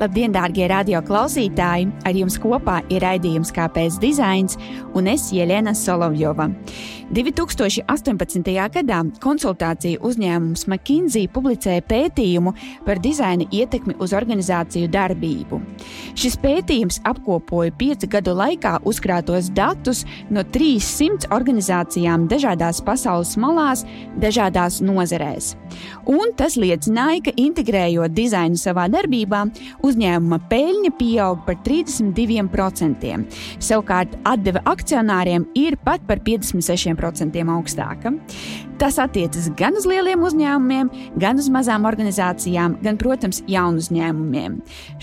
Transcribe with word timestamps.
Labdien, 0.00 0.32
dārgie 0.32 0.64
radio 0.64 1.02
klausītāji! 1.04 1.90
Ar 2.08 2.16
jums 2.16 2.38
kopā 2.40 2.78
ir 2.88 3.02
raidījums 3.04 3.50
Kāpēc 3.52 3.98
dizains 4.00 4.56
un 4.96 5.10
es 5.12 5.26
Jelena 5.36 5.74
Solovjova. 5.76 6.46
2018. 7.12 8.46
gadā 8.72 9.00
konsultāciju 9.20 10.00
uzņēmums 10.06 10.64
McKinsey 10.70 11.26
publicēja 11.34 11.82
pētījumu 11.90 12.54
par 12.86 13.02
dizaina 13.02 13.44
ietekmi 13.52 13.98
uz 14.00 14.14
organizāciju 14.16 14.88
darbību. 14.94 15.58
Šis 16.16 16.38
pētījums 16.40 17.00
apkopoja 17.10 17.74
piecu 17.76 18.08
gadu 18.14 18.32
laikā 18.38 18.78
uzkrātos 18.88 19.50
datus 19.52 20.06
no 20.30 20.46
300 20.54 21.28
organizācijām 21.34 22.24
dažādās 22.30 22.80
pasaules 22.86 23.34
malās, 23.42 23.84
dažādās 24.22 24.80
nozerēs. 24.80 25.52
Un 26.08 26.32
tas 26.38 26.56
liecināja, 26.56 27.26
ka 27.28 27.36
integrējot 27.36 28.14
dizainu 28.16 28.56
savā 28.58 28.88
darbībā, 28.90 29.44
uzņēmuma 29.90 30.40
peļņa 30.50 30.92
pieaug 30.98 31.44
par 31.46 31.58
32%. 31.66 33.14
Savukārt 33.60 34.16
atdeve 34.28 34.62
akcionāriem 34.70 35.48
ir 35.58 35.78
pat 35.84 36.04
par 36.08 36.22
56% 36.26 37.46
augstāka. 37.56 38.14
Tas 38.80 38.96
attiecas 38.96 39.50
gan 39.60 39.74
uz 39.76 39.84
lieliem 39.84 40.22
uzņēmumiem, 40.24 40.88
gan 41.20 41.36
uz 41.36 41.50
mazām 41.52 41.84
organizācijām, 41.84 42.78
gan, 42.80 42.96
protams, 42.96 43.42
jaunu 43.44 43.82
uzņēmumiem. 43.82 44.54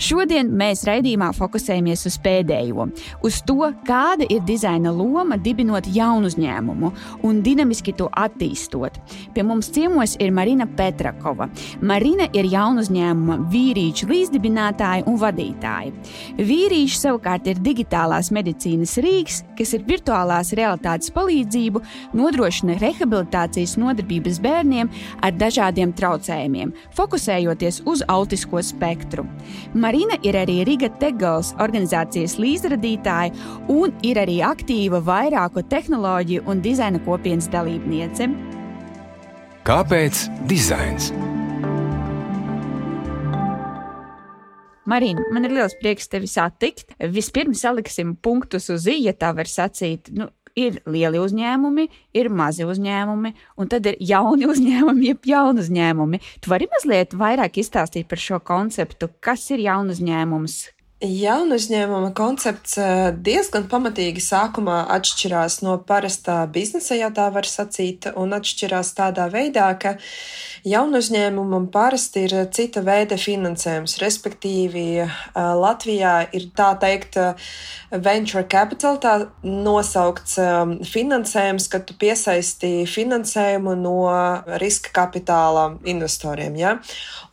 Šodien 0.02 0.48
mēs 0.58 0.80
raidījumā 0.88 1.28
fokusējamies 1.36 2.02
uz 2.10 2.16
pēdējo, 2.24 2.88
uz 3.22 3.38
to, 3.46 3.68
kāda 3.86 4.26
ir 4.34 4.42
dizaina 4.48 4.90
loma 4.90 5.38
dibinot 5.38 5.86
jaunu 5.94 6.26
uzņēmumu 6.26 6.90
un 7.28 7.38
dinamiski 7.46 7.94
to 8.00 8.08
attīstot. 8.18 8.98
Pie 9.36 9.44
mums 9.46 9.70
ciemos 9.70 10.16
ir 10.18 10.34
Marina 10.34 10.66
Petrakova. 10.66 11.46
Marina 11.78 12.26
ir 12.34 12.50
jaunu 12.50 12.82
uzņēmuma 12.82 13.38
vīriešu 13.54 14.10
līdzdibinātāja 14.10 15.06
un 15.06 15.20
vadītāja. 15.22 15.94
Vīrieši 16.50 16.98
savukārt 17.04 17.46
ir 17.46 17.62
digitālās 17.62 18.32
medicīnas 18.34 18.98
rīks, 19.06 19.44
kas 19.54 19.76
ir 19.78 19.86
virtuālās 19.86 20.50
realitātes 20.58 21.14
palīdzību 21.14 21.86
nodrošina 22.18 22.80
rehabilitācijas 22.82 23.67
terapijas 23.68 23.76
nodarbības 23.76 24.40
bērniem 24.40 24.88
ar 25.22 25.32
dažādiem 25.32 25.92
traucējumiem, 25.92 26.72
fokusējoties 26.96 27.82
uz 27.86 28.02
autisko 28.08 28.62
spektru. 28.62 29.26
Marina 29.74 30.18
ir 30.22 30.34
arī 30.36 30.64
Riga 30.64 30.88
Tegals 30.98 31.54
organizācijas 31.58 32.38
līdzradītāja 32.38 33.32
un 33.68 33.92
ir 34.02 34.18
arī 34.18 34.40
aktīva 34.42 35.00
vairāku 35.00 35.62
tehnoloģiju 35.68 36.46
un 36.46 36.60
dizaina 36.62 37.00
kopienas 37.04 37.48
dalībniece. 37.48 38.28
Kāpēc 39.64 40.28
dizains? 40.48 41.12
Marina, 44.88 45.20
man 45.34 45.44
ir 45.44 45.52
liels 45.52 45.74
prieks 45.76 46.08
tevi 46.08 46.28
satikt. 46.30 46.94
Vispirms 47.12 47.60
saliksim 47.60 48.14
punktus 48.16 48.70
uz 48.72 48.86
īja, 48.88 49.12
tā 49.12 49.34
var 49.36 49.44
sacīt. 49.44 50.08
Nu, 50.16 50.30
ir 50.58 50.80
lieli 50.90 51.20
uzņēmumi, 51.22 51.86
ir 52.18 52.30
mazi 52.34 52.66
uzņēmumi, 52.68 53.34
un 53.58 53.70
tad 53.70 53.86
ir 53.90 54.00
jauni 54.12 54.48
uzņēmumi, 54.52 55.12
jeb 55.12 55.30
jaunu 55.32 55.64
uzņēmumi. 55.64 56.22
Tu 56.42 56.54
vari 56.54 56.70
mazliet 56.72 57.14
vairāk 57.18 57.60
izstāstīt 57.62 58.10
par 58.10 58.22
šo 58.22 58.42
konceptu, 58.44 59.12
kas 59.24 59.46
ir 59.54 59.64
jaunu 59.68 59.94
uzņēmums, 59.96 60.58
Jaunu 60.98 61.54
uzņēmuma 61.54 62.08
koncepts 62.10 62.72
eh, 62.82 63.12
diezgan 63.14 63.68
pamatīgi 63.70 64.18
sākumā 64.18 64.80
atšķirās 64.96 65.60
no 65.62 65.76
parastā 65.86 66.40
biznesa, 66.50 66.96
ja 66.98 67.12
tā 67.14 67.28
var 67.30 67.46
sacīt, 67.46 68.08
un 68.18 68.34
atšķirās 68.34 68.90
tādā 68.98 69.28
veidā, 69.30 69.68
ka 69.78 69.92
jaunu 70.66 70.98
uzņēmumam 70.98 71.68
parasti 71.70 72.24
ir 72.26 72.34
cita 72.50 72.82
veida 72.82 73.14
finansējums, 73.14 73.94
respektīvi 74.02 74.82
eh, 75.04 75.20
Latvijā 75.36 76.16
ir 76.34 76.48
tā 76.58 76.72
teikt 76.82 77.20
eh, 77.22 77.46
venture 77.94 78.42
capital, 78.50 78.98
tā 78.98 79.14
nosaukts 79.46 80.34
finansējums, 80.82 81.70
kad 81.70 81.86
tu 81.86 81.94
piesaisti 81.94 82.82
finansējumu 82.90 83.76
no 83.78 83.94
riska 84.58 84.90
kapitāla 84.98 85.70
investoriem. 85.86 86.58
Ja? 86.58 86.74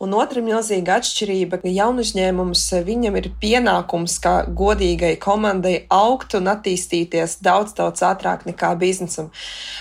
Un 0.00 0.14
otra 0.14 0.38
milzīga 0.44 1.00
atšķirība, 1.00 1.58
ka 1.60 1.74
jaunu 1.74 2.06
uzņēmums 2.06 2.64
viņam 2.86 3.18
ir 3.18 3.30
pieejams 3.42 3.55
pienākums 3.56 4.18
kā 4.20 4.34
godīgai 4.52 5.14
komandai 5.20 5.86
augt 5.92 6.36
un 6.36 6.50
attīstīties 6.52 7.38
daudz, 7.44 7.74
daudz 7.76 8.02
ātrāk 8.04 8.44
nekā 8.48 8.74
biznesam. 8.78 9.30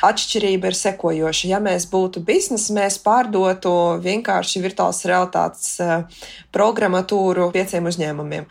Atšķirība 0.05 0.71
ir 0.71 0.77
sekojoša. 0.79 1.49
Ja 1.51 1.59
mēs 1.63 1.87
būtu 1.91 2.23
biznesa, 2.25 2.73
mēs 2.75 2.99
pārdotu 3.03 3.71
vienkārši 4.03 4.63
virtuālas 4.63 5.03
realitātes 5.09 5.69
eh, 5.83 6.23
programmatūru 6.55 7.49
pieciem 7.55 7.89
uzņēmumiem. 7.91 8.47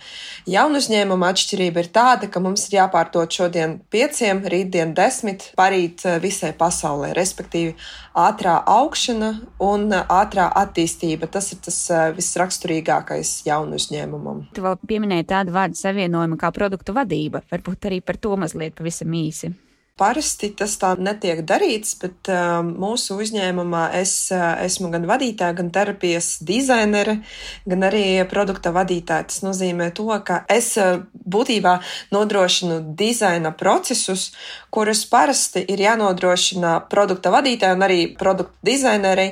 Jaunu 0.50 0.80
uzņēmumu 0.82 1.28
atšķirība 1.30 1.84
ir 1.84 1.90
tāda, 1.94 2.28
ka 2.28 2.42
mums 2.44 2.68
ir 2.68 2.80
jāpārdod 2.80 3.32
šodien 3.32 3.78
pieciem, 3.92 4.44
rītdien 4.50 4.94
desmit, 4.96 5.50
parīt 5.58 6.04
eh, 6.04 6.20
visai 6.22 6.52
pasaulē, 6.58 7.14
respektīvi 7.16 7.76
ātrā 8.14 8.54
augšana 8.70 9.30
un 9.62 9.90
ātrā 9.92 10.46
attīstība. 10.62 11.28
Tas 11.30 11.50
ir 11.52 11.60
tas 11.64 11.78
eh, 11.90 12.06
visraksturīgākais 12.16 13.34
jaunu 13.48 13.78
uzņēmumam. 13.80 14.46
Tu 14.54 14.64
vēl 14.64 14.78
pieminēji 14.86 15.28
tādu 15.34 15.54
vārdu 15.54 15.78
savienojumu 15.80 16.38
kā 16.40 16.52
produktu 16.54 16.94
vadība. 16.96 17.42
Varbūt 17.50 17.90
arī 17.90 18.00
par 18.04 18.20
to 18.22 18.36
mazliet 18.40 18.78
pavisam 18.78 19.14
īsi. 19.18 19.52
Parasti 19.94 20.48
tas 20.58 20.72
tā 20.82 20.88
netiek 20.98 21.44
darīts, 21.46 21.92
bet 22.00 22.26
uh, 22.26 22.64
mūsu 22.66 23.14
uzņēmumā 23.22 23.82
es 23.94 24.14
uh, 24.34 24.56
esmu 24.64 24.88
gan 24.90 25.04
vadītāja, 25.06 25.54
gan 25.54 25.68
terapijas 25.70 26.32
dizainere, 26.42 27.20
gan 27.62 27.86
arī 27.86 28.02
produkta 28.26 28.72
vadītāja. 28.74 29.28
Tas 29.30 29.44
nozīmē 29.46 29.92
to, 29.94 30.08
ka 30.26 30.40
es 30.50 30.72
uh, 30.82 31.04
būtībā 31.14 31.76
nodrošinu 32.10 32.80
dizaina 32.98 33.54
procesus, 33.54 34.32
kurus 34.74 35.04
parasti 35.06 35.62
ir 35.62 35.84
jānodrošina 35.86 36.74
produkta 36.90 37.30
vadītājai 37.30 37.78
un 37.78 37.86
arī 37.86 38.00
produkta 38.18 38.66
dizainerei, 38.66 39.28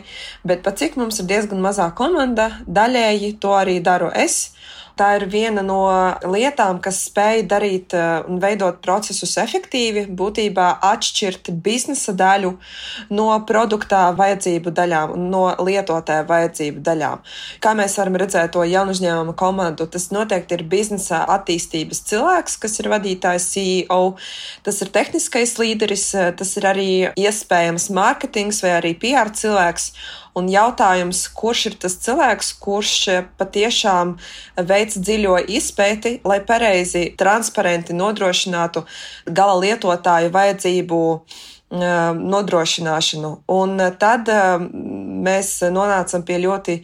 bet 0.47 0.63
pat 0.63 0.79
cik 0.79 0.95
mums 1.03 1.19
ir 1.19 1.27
diezgan 1.35 1.59
mazā 1.59 1.91
komanda, 1.91 2.53
daļēji 2.71 3.35
to 3.43 3.59
arī 3.59 3.81
daru 3.83 4.15
es. 4.15 4.53
Tā 4.99 5.09
ir 5.17 5.25
viena 5.33 5.63
no 5.65 5.81
lietām, 6.29 6.77
kas 6.85 6.99
spēj 7.09 7.47
darīt 7.49 7.95
eh, 7.97 8.27
un 8.29 8.41
veidot 8.43 8.81
procesus 8.85 9.33
efektīvi, 9.41 10.05
būtībā 10.13 10.67
atšķirt 10.85 11.49
biznesa 11.65 12.13
daļu 12.17 12.53
no 13.17 13.29
produktā 13.49 14.05
vajadzību 14.19 14.75
daļām 14.77 15.15
un 15.17 15.27
no 15.33 15.45
lietotāja 15.57 16.27
vajadzību 16.29 16.85
daļām. 16.85 17.25
Kā 17.65 17.73
mēs 17.79 17.97
varam 18.01 18.19
redzēt 18.21 18.53
to 18.53 18.67
jaunu 18.69 18.93
uzņēmumu 18.93 19.37
komandu, 19.39 19.89
tas 19.89 20.11
noteikti 20.13 20.59
ir 20.59 20.67
biznesa 20.69 21.23
attīstības 21.39 22.05
cilvēks, 22.13 22.59
kas 22.61 22.79
ir 22.83 22.91
vadītājs 22.93 23.49
CEO, 23.55 24.03
tas 24.67 24.83
ir 24.85 24.93
tehniskais 24.93 25.57
līderis, 25.63 26.09
eh, 26.21 26.33
tas 26.37 26.57
ir 26.61 26.69
arī 26.69 26.91
iespējams 27.17 27.89
mārketings 27.97 28.61
vai 28.67 28.77
arī 28.77 28.93
PR 29.01 29.33
cilvēks. 29.33 29.93
Un 30.39 30.47
jautājums, 30.49 31.27
kurš 31.37 31.67
ir 31.69 31.75
tas 31.83 31.99
cilvēks, 32.01 32.55
kurš 32.63 32.93
patiešām 33.37 34.15
veic 34.65 34.95
dziļo 34.97 35.37
izpēti, 35.59 36.15
lai 36.25 36.39
pareizi, 36.49 37.11
transparenti 37.21 37.93
nodrošinātu 37.93 38.87
gala 39.29 39.59
lietotāju 39.61 40.33
vajadzību 40.33 41.03
nodrošināšanu. 41.73 43.35
Un 43.53 43.85
tad 44.01 44.29
mēs 45.29 45.55
nonācam 45.73 46.25
pie 46.25 46.41
ļoti 46.43 46.81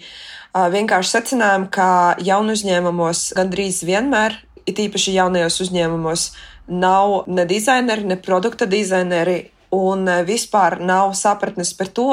vienkārši 0.52 1.14
secinājuma, 1.16 1.68
ka 1.72 1.90
jaunu 2.24 2.56
uzņēmumos 2.56 3.30
gandrīz 3.36 3.82
vienmēr, 3.88 4.36
it 4.68 4.80
īpaši 4.80 5.16
jaunajos 5.16 5.60
uzņēmumos, 5.64 6.30
nav 6.68 7.22
ne 7.32 7.44
dizaineri, 7.48 8.04
ne 8.08 8.16
produkta 8.20 8.68
dizaineri, 8.68 9.46
un 9.74 10.08
vispār 10.24 10.78
nav 10.80 11.12
sapratnes 11.16 11.74
par 11.76 11.88
to, 11.92 12.08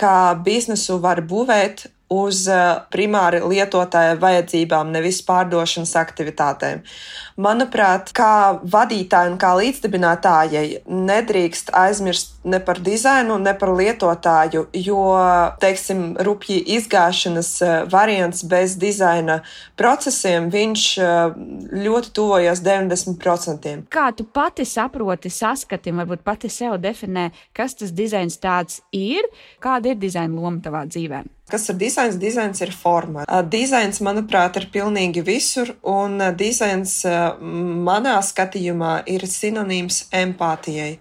kā 0.00 0.34
biznesu 0.44 0.98
var 1.04 1.20
būvēt 1.30 1.86
uz 2.10 2.42
eh, 2.50 2.82
primāri 2.90 3.38
lietotāja 3.44 4.16
vajadzībām, 4.20 4.90
nevis 4.90 5.20
pārdošanas 5.26 5.94
aktivitātēm. 6.00 6.82
Manuprāt, 7.40 8.10
kā 8.12 8.58
vadītājai 8.60 9.30
un 9.30 9.38
kā 9.40 9.52
līdzdibinātājai 9.56 10.82
nedrīkst 10.90 11.70
aizmirst 11.78 12.34
ne 12.44 12.58
par 12.64 12.80
dizainu, 12.82 13.38
ne 13.40 13.54
par 13.56 13.72
lietotāju, 13.78 14.66
jo, 14.74 15.04
teiksim, 15.62 16.02
rupji 16.26 16.58
izgāšanas 16.76 17.52
eh, 17.62 17.76
variants 17.92 18.42
bez 18.50 18.74
dizaina 18.80 19.40
procesiem, 19.78 20.50
viņš 20.50 20.86
eh, 20.98 21.40
ļoti 21.86 22.14
tuvojas 22.18 22.64
90%. 22.66 23.86
Kā 23.94 24.10
tu 24.16 24.26
pati 24.26 24.66
saproti, 24.66 25.30
saskati, 25.30 25.94
varbūt 25.94 26.26
pati 26.26 26.50
sev 26.50 26.80
definē, 26.82 27.30
kas 27.54 27.78
tas 27.78 27.94
dizains 27.94 28.40
tāds 28.42 28.82
ir, 28.90 29.30
kāda 29.62 29.94
ir 29.94 30.02
dizaina 30.02 30.34
loma 30.34 30.58
tavā 30.64 30.88
dzīvēm? 30.90 31.36
Kas 31.50 31.66
ir 31.72 31.80
dizains? 31.80 31.99
Dizains 32.20 32.60
ir 32.64 32.72
forma. 32.72 33.24
Dizains, 33.52 34.00
manuprāt, 34.04 34.56
ir 34.56 34.68
pilnīgi 34.72 35.24
visur, 35.26 35.74
un 35.86 36.18
dizains 36.38 37.00
manā 37.90 38.16
skatījumā 38.24 39.00
ir 39.10 39.26
sinonīms 39.28 40.06
empātijai. 40.22 40.94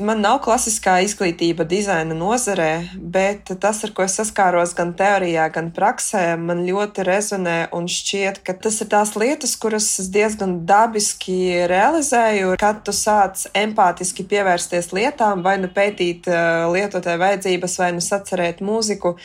Man 0.00 0.22
nav 0.24 0.38
klasiskā 0.40 0.94
izglītība 1.04 1.66
dizaina 1.68 2.14
nozarē, 2.16 2.96
bet 2.96 3.50
tas, 3.60 3.82
ar 3.84 3.90
ko 3.92 4.06
es 4.06 4.14
saskāros 4.16 4.72
gan 4.78 4.94
teorijā, 4.96 5.50
gan 5.52 5.68
praksē, 5.76 6.22
man 6.40 6.62
ļoti 6.64 7.04
rezonē 7.04 7.56
un 7.76 7.90
šķiet, 7.92 8.40
ka 8.46 8.54
tas 8.56 8.80
ir 8.80 8.88
tās 8.94 9.12
lietas, 9.20 9.52
kuras 9.60 9.90
es 10.00 10.08
diezgan 10.14 10.62
dabiski 10.64 11.36
realizēju, 11.68 12.54
kad 12.62 12.80
tu 12.86 12.96
sāc 12.96 13.44
empātiski 13.52 14.24
pievērsties 14.32 14.94
lietām, 14.96 15.44
vai 15.44 15.58
nu 15.60 15.68
pētīt 15.68 16.30
uh, 16.30 16.72
lietotāju 16.72 17.20
vajadzības, 17.26 17.78
vai 17.84 17.92
nu 17.92 18.00
sacerēt 18.00 18.64
mūziku. 18.64 19.18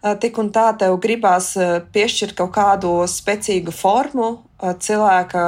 Uh, 0.00 0.16
tik 0.18 0.42
un 0.42 0.50
tā 0.50 0.72
tev 0.80 0.98
gribās 0.98 1.52
uh, 1.54 1.78
piešķirt 1.94 2.34
kaut 2.42 2.56
kādu 2.58 2.96
spēcīgu 3.06 3.70
formu, 3.70 4.40
cilvēka 4.60 5.44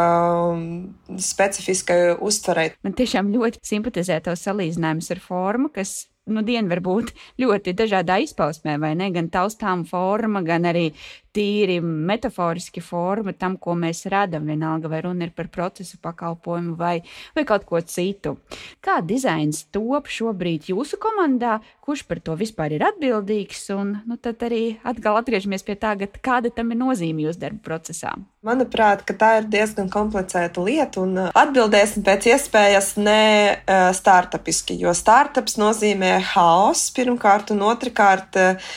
specifiskai 1.20 2.16
uztverei. 2.20 2.72
Man 2.86 2.96
tiešām 2.98 3.32
ļoti 3.34 3.60
simpatizē 3.66 4.20
tavs 4.24 4.46
salīdzinājums 4.48 5.12
ar 5.14 5.22
formu, 5.22 5.72
kas 5.74 6.06
nu, 6.30 6.42
dienu 6.46 6.70
var 6.70 6.82
būt 6.84 7.12
ļoti 7.42 7.74
dažādā 7.78 8.20
izpausmē, 8.22 8.78
vai 8.82 8.94
ne? 8.98 9.10
Gan 9.14 9.30
taustām 9.32 9.84
forma, 9.88 10.42
gan 10.46 10.68
arī 10.70 10.90
tīri 11.34 11.78
metaforiski 11.82 12.82
forma 12.84 13.34
tam, 13.36 13.56
ko 13.60 13.76
mēs 13.78 14.04
radām. 14.12 14.46
Vienalga, 14.48 14.90
vai 14.92 15.02
runa 15.06 15.26
ir 15.26 15.32
par 15.36 15.48
procesu, 15.52 15.98
pakalpojumu 16.02 16.76
vai, 16.78 16.98
vai 17.36 17.44
kaut 17.48 17.66
ko 17.68 17.80
citu. 17.80 18.36
Kā 18.84 19.00
dizains 19.04 19.64
top 19.72 20.10
šobrīd 20.12 20.70
jūsu 20.72 20.98
komandā, 21.02 21.58
kurš 21.82 22.04
par 22.08 22.20
to 22.24 22.36
vispār 22.38 22.76
ir 22.76 22.86
atbildīgs? 22.90 23.64
Un 23.76 23.96
nu, 24.06 24.18
tad 24.20 24.42
arī 24.46 24.78
atkal 24.84 25.18
atgriežamies 25.20 25.64
pie 25.66 25.78
tā, 25.80 25.94
kāda 26.22 26.52
tam 26.54 26.74
ir 26.74 26.80
nozīme 26.82 27.26
jūsu 27.26 27.42
darba 27.46 27.62
procesā. 27.72 28.14
Manuprāt, 28.42 29.04
tā 29.06 29.36
ir 29.38 29.44
diezgan 29.46 29.86
komplicēta 29.92 30.62
lieta, 30.66 31.04
un 31.04 31.14
uh, 31.28 31.28
atbildēsim 31.38 32.02
pēc 32.02 32.26
iespējas 32.32 32.96
ne 32.98 33.22
uh, 33.54 33.92
startupiski, 33.94 34.74
jo 34.82 34.90
startups 34.98 35.54
nozīmē 35.60 36.16
haosu 36.32 36.90
pirmkārt, 36.96 37.52
un 37.54 37.62
otrkārt, 37.68 38.40
uh, 38.40 38.72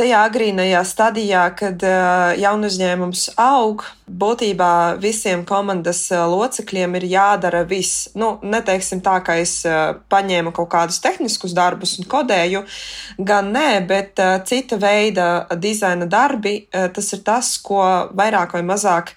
tajā 0.00 0.22
agrīnajā 0.30 0.80
stadijā, 0.88 1.44
kad 1.58 1.75
jaunu 1.82 2.70
uzņēmums 2.70 3.22
aug, 3.40 3.84
būtībā 4.06 4.96
visiem 5.02 5.44
komandas 5.48 6.04
locekļiem 6.10 6.94
ir 6.98 7.08
jādara 7.10 7.64
viss. 7.68 8.08
Nu, 8.14 8.36
neteiksim 8.42 9.02
tā, 9.04 9.18
ka 9.26 9.38
es 9.42 9.58
paņēmu 10.12 10.52
kaut 10.56 10.70
kādus 10.72 11.00
tehniskus 11.04 11.56
darbus 11.56 11.96
un 12.00 12.08
kodēju, 12.10 12.62
gan 13.18 13.50
nē, 13.52 13.70
bet 13.88 14.22
cita 14.46 14.78
veida 14.80 15.46
dizaina 15.56 16.06
darbi, 16.06 16.60
tas 16.70 17.12
ir 17.12 17.24
tas, 17.26 17.56
ko 17.58 17.82
vairāk 18.16 18.56
vai 18.56 18.64
mazāk 18.66 19.16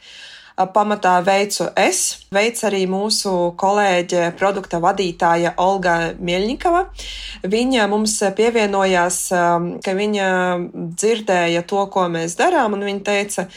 pamatā 0.67 1.19
veicu 1.23 1.69
es, 1.79 2.25
veic 2.35 2.59
arī 2.67 2.83
mūsu 2.89 3.53
kolēģe, 3.59 4.31
produkta 4.39 4.81
vadītāja 4.83 5.53
Olga 5.61 6.13
Mielņikava. 6.19 6.85
Viņa 7.49 7.87
mums 7.91 8.17
pievienojās, 8.35 9.19
ka 9.85 9.93
viņa 9.95 10.29
dzirdēja 10.73 11.63
to, 11.69 11.85
ko 11.93 12.07
mēs 12.11 12.35
darām, 12.39 12.75
un 12.75 12.83
viņa 12.89 13.05
teica, 13.07 13.47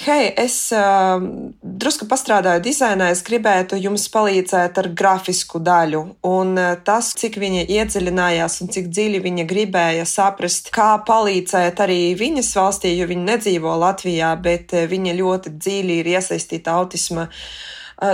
hei, 0.00 0.32
es 0.36 0.56
uh, 0.74 1.20
drusku 1.62 2.06
pastrādāju 2.10 2.62
dizainā, 2.64 3.10
es 3.12 3.22
gribētu 3.26 3.76
jums 3.80 4.08
palīdzēt 4.12 4.80
ar 4.82 4.88
grafisku 4.96 5.60
daļu. 5.62 6.02
Un 6.28 6.54
uh, 6.56 6.72
tas, 6.84 7.12
cik 7.18 7.36
viņa 7.42 7.66
iedziļinājās 7.76 8.60
un 8.64 8.72
cik 8.72 8.88
dziļi 8.92 9.22
viņa 9.26 9.46
gribēja 9.50 10.06
saprast, 10.08 10.72
kā 10.74 10.94
palīdzēt 11.06 11.84
arī 11.84 12.00
viņas 12.18 12.54
valstī, 12.58 12.94
jo 12.96 13.10
viņa 13.10 13.28
nedzīvo 13.34 13.76
Latvijā, 13.84 14.32
bet 14.42 14.74
uh, 14.76 14.88
viņa 14.90 15.18
ļoti 15.20 15.54
dziļi 15.58 16.00
ir 16.02 16.12
iesaistīta 16.16 16.78
autisma 16.80 17.28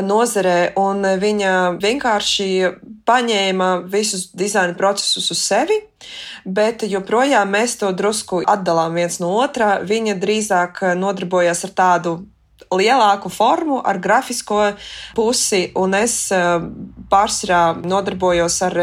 nozarē, 0.05 0.75
un 0.81 1.05
viņa 1.20 1.52
vienkārši 1.81 2.49
paņēma 3.08 3.69
visus 3.88 4.29
dizaina 4.37 4.76
procesus 4.76 5.31
uz 5.32 5.40
sevi, 5.40 5.79
bet 6.44 6.85
joprojām 6.88 7.52
mēs 7.56 7.79
to 7.81 7.93
drusku 7.96 8.43
atdalām 8.46 8.99
viens 9.00 9.20
no 9.23 9.32
otrā. 9.40 9.79
Viņa 9.88 10.19
drīzāk 10.20 10.82
nodarbojas 10.99 11.64
ar 11.69 11.76
tādu 11.82 12.19
lielāku 12.75 13.31
formu, 13.32 13.79
ar 13.85 13.99
grafisko 14.02 14.61
pusi, 15.17 15.69
un 15.79 15.94
es 15.96 16.29
pārsvarā 17.08 17.62
nodarbojos 17.81 18.58
ar 18.67 18.79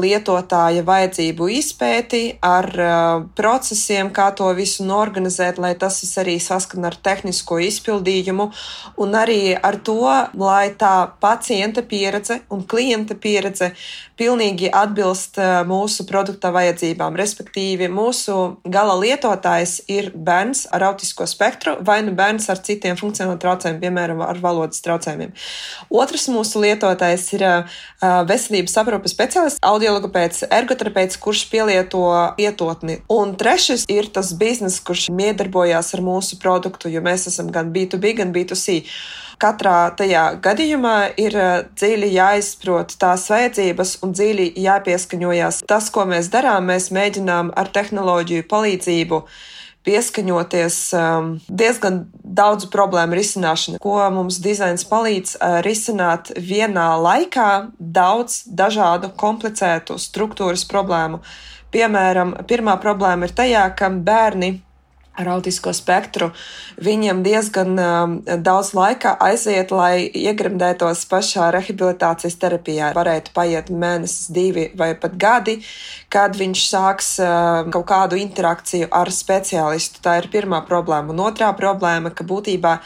lietotāja 0.00 0.82
vajadzību 0.86 1.48
izpēti, 1.54 2.22
ar 2.44 2.68
uh, 2.74 3.24
procesiem, 3.36 4.10
kā 4.14 4.30
to 4.36 4.48
visu 4.56 4.86
norganizēt, 4.86 5.60
lai 5.62 5.74
tas 5.78 6.00
arī 6.20 6.36
saskan 6.42 6.88
ar 6.88 6.96
tehnisko 6.96 7.60
izpildījumu, 7.62 8.48
un 9.02 9.14
arī 9.18 9.54
ar 9.54 9.78
to, 9.86 10.00
lai 10.40 10.74
tā 10.78 10.94
pacienta 11.22 11.84
pieredze 11.86 12.40
un 12.52 12.64
klienta 12.66 13.14
pieredze 13.14 13.72
pilnīgi 14.18 14.70
atbilst 14.74 15.38
uh, 15.38 15.62
mūsu 15.68 16.06
produkta 16.08 16.50
vajadzībām. 16.54 17.16
Respektīvi, 17.18 17.88
mūsu 17.90 18.38
gala 18.64 18.96
lietotājs 18.98 19.80
ir 19.90 20.10
bērns 20.14 20.66
ar 20.74 20.88
autisko 20.90 21.26
spektru 21.30 21.76
vai 21.86 22.00
nu 22.06 22.14
bērns 22.16 22.48
ar 22.50 22.62
citiem 22.64 22.98
funkcionāliem 22.98 23.40
traucējumiem, 23.42 23.82
piemēram, 23.82 24.22
ar 24.26 24.42
valodas 24.42 24.82
traucējumiem. 24.84 25.34
Otrs 25.94 26.28
mūsu 26.32 26.62
lietotājs 26.62 27.30
ir 27.36 27.46
uh, 27.46 27.80
veselības 28.28 28.78
aprūpes 28.82 29.14
speciālists 29.14 29.62
audiologopēds, 29.84 30.46
ergoterapeits, 30.52 31.18
kurš 31.20 31.44
pielieto 31.50 32.04
lietotni. 32.38 33.02
Un 33.12 33.34
trešais 33.36 33.84
ir 33.92 34.08
tas 34.12 34.32
bizness, 34.38 34.80
kurš 34.80 35.10
miedarbojās 35.12 35.92
ar 35.94 36.02
mūsu 36.04 36.38
produktu, 36.40 36.88
jo 36.88 37.02
mēs 37.04 37.28
esam 37.28 37.50
gan 37.52 37.72
B2B, 37.74 38.14
gan 38.16 38.32
B2C. 38.32 38.80
Katrā 39.38 39.90
tajā 39.98 40.38
gadījumā 40.40 40.96
ir 41.20 41.36
eh, 41.36 41.64
dziļi 41.76 42.12
jāizprot 42.14 42.94
tās 42.96 43.26
vajadzības 43.28 43.98
un 44.06 44.14
dziļi 44.14 44.52
jāpieskaņojas. 44.62 45.64
Tas, 45.68 45.90
ko 45.92 46.06
mēs 46.08 46.30
darām, 46.32 46.70
mēs 46.70 46.88
mēģinām 46.94 47.52
ar 47.58 47.68
tehnoloģiju 47.74 48.46
palīdzību 48.48 49.20
pieskaņoties 49.84 50.76
um, 50.96 51.30
diezgan 51.48 52.04
daudzu 52.24 52.70
problēmu 52.72 53.16
risināšanai, 53.18 53.80
ko 53.82 53.98
mums 54.14 54.40
dizains 54.44 54.86
palīdz 54.88 55.36
uh, 55.36 55.58
risināt 55.66 56.32
vienā 56.36 56.94
laikā 57.00 57.50
daudz 57.78 58.42
dažādu 58.48 59.12
komplicētu 59.20 59.98
struktūras 60.00 60.64
problēmu. 60.70 61.20
Piemēram, 61.74 62.36
pirmā 62.48 62.78
problēma 62.82 63.26
ir 63.26 63.34
tajā, 63.34 63.64
ka 63.76 63.90
bērni 63.90 64.54
ar 65.20 65.30
autisko 65.36 65.72
spektru, 65.76 66.30
viņiem 66.82 67.22
diezgan 67.26 67.78
um, 67.78 68.16
daudz 68.24 68.72
laika 68.74 69.14
aiziet, 69.22 69.70
lai 69.74 70.08
iegremdētos 70.10 71.04
pašā 71.10 71.50
rehabilitācijas 71.54 72.38
terapijā. 72.42 72.90
Varētu 72.96 73.34
paiet 73.36 73.70
mēnesis, 73.70 74.28
divi 74.34 74.68
vai 74.78 74.92
pat 74.98 75.16
gadi, 75.20 75.60
kad 76.12 76.34
viņš 76.38 76.66
sāks 76.66 77.14
uh, 77.22 77.62
kaut 77.74 77.86
kādu 77.90 78.18
interakciju 78.18 78.90
ar 78.90 79.12
speciālistu. 79.14 80.02
Tā 80.04 80.18
ir 80.22 80.30
pirmā 80.34 80.64
problēma. 80.66 81.14
Un 81.14 81.26
otrā 81.28 81.52
problēma, 81.56 82.10
ka 82.14 82.26
būtībā 82.26 82.78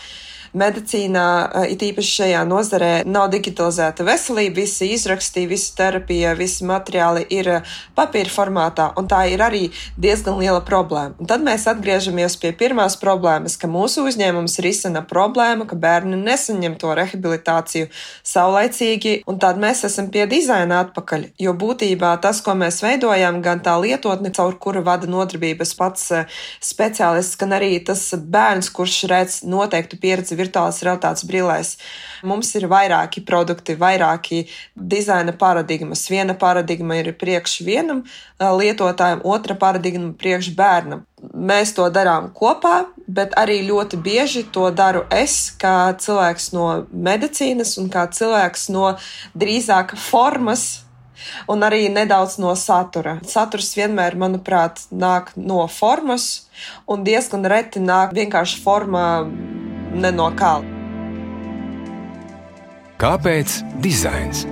medicīnā, 0.55 1.29
eh, 1.55 1.73
it 1.73 1.83
īpaši 1.83 2.15
šajā 2.23 2.43
nozarē, 2.49 2.93
nav 3.07 3.31
digitalizēta 3.33 4.05
veselība, 4.07 4.63
visi 4.63 4.91
izraksti, 4.95 5.47
visa 5.47 5.75
terapija, 5.77 6.35
visi 6.39 6.65
materiāli 6.65 7.27
ir 7.31 7.49
eh, 7.49 7.63
papīra 7.97 8.33
formātā, 8.33 8.93
un 8.97 9.09
tā 9.09 9.25
ir 9.33 9.43
arī 9.45 9.71
diezgan 9.99 10.39
liela 10.39 10.61
problēma. 10.61 11.15
Un 11.19 11.27
tad 11.27 11.45
mēs 11.45 11.67
atgriežamies 11.71 12.39
pie 12.41 12.53
pirmās 12.53 12.97
problēmas, 13.01 13.59
ka 13.59 13.69
mūsu 13.69 14.07
uzņēmums 14.09 14.59
risina 14.65 15.03
problēmu, 15.03 15.67
ka 15.69 15.77
bērni 15.77 16.17
nesaņem 16.17 16.79
to 16.79 16.95
rehabilitāciju 16.99 17.89
saulaicīgi, 18.23 19.23
un 19.29 19.39
tad 19.39 19.59
mēs 19.61 19.85
esam 19.89 20.11
pie 20.15 20.27
dizaina 20.31 20.83
atpakaļ, 20.85 21.29
jo 21.39 21.55
būtībā 21.59 22.15
tas, 22.23 22.41
ko 22.45 22.55
mēs 22.59 22.83
veidojam, 22.85 23.43
gan 23.43 23.61
tā 23.65 23.77
lietotne, 23.81 24.33
caur 24.35 24.57
kuru 24.59 24.83
vada 24.87 25.09
nodarbības 25.11 25.75
pats 25.79 26.11
eh, 26.13 26.41
speciālists, 26.65 27.39
gan 27.41 27.55
arī 27.59 27.77
tas 27.85 28.03
bērns, 28.15 28.71
kurš 28.75 28.99
redz 29.11 29.41
noteiktu 29.49 29.99
pieredzi 30.01 30.38
virtuālās 30.39 30.81
realitātes 30.87 31.27
brillēs. 31.29 31.75
Mums 32.27 32.55
ir 32.59 32.69
vairāki 32.71 33.25
produkti, 33.27 33.77
vairāki 33.79 34.45
dizaina 34.75 35.35
paradigmas. 35.37 36.07
Viena 36.11 36.35
paradigma 36.39 36.99
ir 37.01 37.13
priekš 37.19 37.61
vienam 37.67 38.05
lietotājam, 38.39 39.23
otra 39.27 39.59
paradigma 39.59 40.15
priekš 40.19 40.53
bērnam. 40.59 41.05
Mēs 41.35 41.75
to 41.75 41.89
darām 41.91 42.31
kopā, 42.35 42.87
bet 43.07 43.35
arī 43.39 43.61
ļoti 43.67 43.99
bieži 44.03 44.45
to 44.55 44.71
daru 44.71 45.05
es, 45.15 45.51
kā 45.59 45.95
cilvēks 45.99 46.53
no 46.55 46.69
medicīnas 46.93 47.75
un 47.83 47.89
kā 47.91 48.07
cilvēks 48.15 48.69
no 48.75 48.93
drīzāk 49.35 49.97
formas 49.99 50.69
un 51.49 51.65
arī 51.67 51.89
nedaudz 51.93 52.39
no 52.43 52.55
satura. 52.59 53.19
Saturs 53.27 53.73
vienmēr, 53.79 54.17
manuprāt, 54.19 54.85
nāk 54.91 55.33
no 55.37 55.65
formas, 55.73 56.49
un 56.87 57.05
diezgan 57.07 57.47
reti 57.49 57.83
nāk 57.83 58.15
vienkārši 58.17 58.63
formā 58.65 59.09
ne 59.95 60.11
no 60.13 60.29
kā. 60.37 60.59
Kāpēc 62.99 63.61
dizains? 63.85 64.43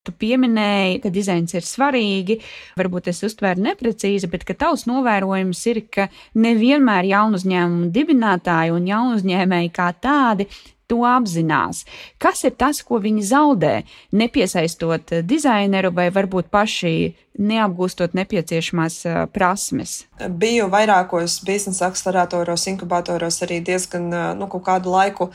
Tu 0.00 0.14
pieminēji, 0.16 1.02
ka 1.04 1.12
dizains 1.12 1.52
ir 1.52 1.66
svarīgi. 1.68 2.38
Varbūt 2.80 3.10
es 3.12 3.20
uztvēru 3.28 3.60
neprecīzi, 3.66 4.30
bet 4.32 4.48
tavs 4.58 4.86
novērojums 4.88 5.60
ir, 5.68 5.82
ka 5.92 6.08
nevienmēr 6.40 7.10
jaunu 7.12 7.36
uzņēmumu 7.36 7.90
dibinātāji 7.92 8.72
un 8.72 8.88
jaunu 8.88 9.20
uzņēmēji 9.20 9.72
kā 9.76 9.90
tādi 10.00 10.48
to 10.90 11.00
apzinās. 11.06 11.84
Kas 12.20 12.44
ir 12.44 12.56
tas, 12.58 12.82
ko 12.86 13.00
viņi 13.02 13.24
zaudē, 13.30 13.74
nepiesaistot 14.12 15.14
dizaineru 15.24 15.94
vai 15.94 16.10
varbūt 16.14 16.50
paši 16.52 16.94
neapgūstot 17.40 18.14
nepieciešamās 18.18 18.96
prasmes? 19.32 19.94
Biju 20.18 20.66
vairākos 20.72 21.38
biznesa 21.46 21.88
akceleratoros, 21.88 22.66
inkubatoros 22.72 23.40
arī 23.46 23.60
diezgan 23.64 24.10
nu, 24.38 24.48
kādu 24.50 24.92
laiku 24.92 25.30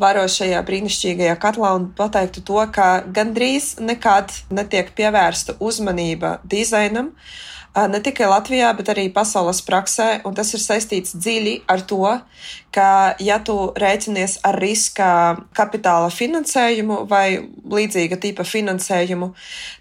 varo 0.00 0.26
šajā 0.28 0.60
brīnišķīgajā 0.66 1.36
katlā 1.40 1.72
un 1.78 1.90
pateiktu 1.96 2.44
to, 2.46 2.60
ka 2.74 2.88
gandrīz 3.06 3.76
nekad 3.80 4.34
netiek 4.50 4.92
pievērsta 4.98 5.56
uzmanība 5.62 6.38
dizainam 6.44 7.14
ne 7.92 8.00
tikai 8.00 8.28
Latvijā, 8.30 8.70
bet 8.76 8.90
arī 8.92 9.08
pasaules 9.12 9.60
praksē, 9.66 10.08
un 10.28 10.36
tas 10.36 10.52
ir 10.56 10.62
saistīts 10.62 11.16
dziļi 11.16 11.56
ar 11.72 11.84
to, 11.88 12.02
ka, 12.76 12.88
ja 13.22 13.38
tu 13.44 13.56
rēķinies 13.76 14.40
ar 14.46 14.58
riska 14.60 15.08
kapitāla 15.56 16.10
finansējumu 16.12 17.04
vai 17.10 17.26
līdzīga 17.72 18.18
tipa 18.20 18.44
finansējumu, 18.46 19.32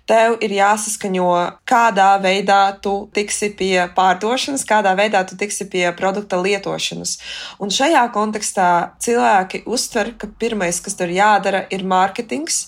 tev 0.09 0.37
ir 0.45 0.53
jāsaskaņo, 0.53 1.29
kādā 1.67 2.09
veidā 2.21 2.59
tu 2.81 2.93
tiksi 3.15 3.49
pie 3.57 3.87
pārdošanas, 3.97 4.65
kādā 4.67 4.93
veidā 4.97 5.23
tu 5.27 5.37
tiksi 5.39 5.67
pie 5.71 5.85
produkta 5.97 6.37
lietošanas. 6.41 7.17
Un 7.63 7.73
šajā 7.73 8.03
kontekstā 8.13 8.69
cilvēki 9.01 9.63
uztver, 9.65 10.13
ka 10.19 10.29
pirmais, 10.39 10.79
kas 10.85 10.97
tur 10.99 11.11
jādara, 11.11 11.65
ir 11.73 11.85
mārketings, 11.89 12.67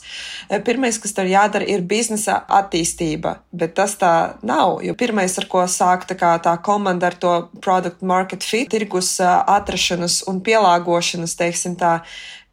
pirmais, 0.65 0.98
kas 1.01 1.13
tur 1.17 1.29
jādara, 1.29 1.67
ir 1.67 1.86
biznesa 1.86 2.41
attīstība, 2.60 3.38
bet 3.53 3.75
tas 3.77 3.96
tā 4.01 4.13
nav, 4.41 4.79
jo 4.86 4.98
pirmais, 4.98 5.16
ar 5.41 5.47
ko 5.50 5.63
sāk 5.71 6.05
tā, 6.09 6.15
kā, 6.19 6.36
tā 6.43 6.53
komanda 6.63 7.09
ar 7.09 7.17
to 7.17 7.33
product 7.63 8.01
market 8.01 8.45
fit, 8.45 8.69
tirgus 8.71 9.15
atrašanas 9.24 10.21
un 10.29 10.41
pielāgošanas, 10.45 11.36
teiksim 11.39 11.77
tā, 11.79 12.00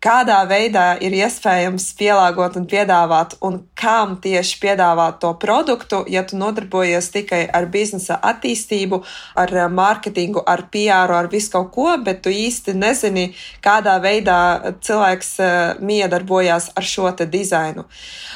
kādā 0.04 0.42
veidā 0.48 0.98
ir 1.00 1.14
iespējams 1.16 1.86
pielāgot 1.96 2.58
un 2.60 2.66
piedāvāt, 2.68 3.38
un 3.44 3.62
kam 3.78 4.18
tieši 4.20 4.58
piedāvāt 4.60 5.20
to 5.22 5.30
produktu, 5.40 6.02
ja 6.12 6.24
tu 6.28 6.36
nodarbojies 6.40 7.08
tikai 7.14 7.42
ar 7.48 7.68
biznesa 7.72 8.18
attīstību, 8.32 9.00
ar 9.40 9.54
eh, 9.54 9.68
mārketingu, 9.72 10.42
ar 10.46 10.66
PR, 10.72 11.14
ar 11.20 11.30
visu 11.32 11.54
kaut 11.54 11.70
ko, 11.74 11.88
bet 12.04 12.20
tu 12.24 12.32
īsti 12.32 12.76
nezini, 12.76 13.30
kādā 13.64 13.96
veidā 14.04 14.74
cilvēks 14.84 15.32
eh, 15.40 15.56
miedarbojās 15.80 16.70
ar 16.76 16.88
šo 16.88 17.08
te 17.16 17.28
dizainu. 17.30 17.86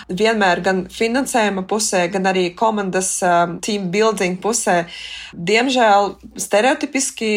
Vienmēr 0.08 0.64
gan 0.64 0.82
finansējuma 0.92 1.66
pusē, 1.68 2.06
gan 2.12 2.30
arī 2.30 2.48
komandas 2.56 3.10
um, 3.26 3.58
team 3.64 3.90
building 3.92 4.38
pusē, 4.40 4.78
diemžēl 5.34 6.14
stereotipiski 6.40 7.32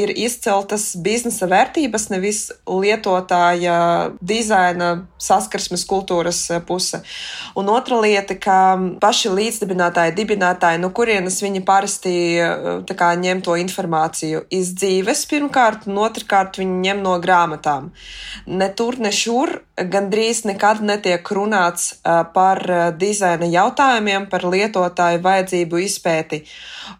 ir 0.00 0.12
izceltas 0.18 0.88
biznesa 0.98 1.46
vērtības, 1.50 2.08
nevis 2.10 2.40
lietotāji 2.66 3.59
ja 3.60 3.78
dizaina 4.20 4.90
saskarsmes 5.20 5.84
kultūras 5.88 6.42
e, 6.50 6.60
puse. 6.66 7.02
Un 7.58 7.70
otra 7.72 8.00
lieta, 8.00 8.36
ka 8.40 8.58
paši 9.02 9.32
līdzdibinātāji, 9.36 10.16
dibinātāji, 10.18 10.80
no 10.82 10.92
kurienes 10.96 11.40
viņi 11.44 11.64
parasti 11.66 12.14
e, 12.40 12.50
kā, 12.90 13.12
ņem 13.20 13.42
to 13.46 13.56
informāciju 13.60 14.44
iz 14.54 14.74
dzīves 14.78 15.26
pirmkārt, 15.30 15.88
un 15.90 16.00
otrkārt 16.04 16.60
viņi 16.60 16.80
ņem 16.88 17.02
no 17.04 17.16
grāmatām. 17.22 17.90
Ne 18.50 18.70
tur, 18.76 18.98
ne 19.00 19.12
šur 19.14 19.60
gandrīz 19.88 20.42
nekad 20.48 20.82
netiek 20.84 21.26
runāts 21.32 22.00
par 22.34 22.60
dizaina 22.98 23.48
jautājumiem, 23.48 24.26
par 24.30 24.44
lietotāju 24.44 25.22
vajadzību 25.24 25.82
izpēti. 25.86 26.42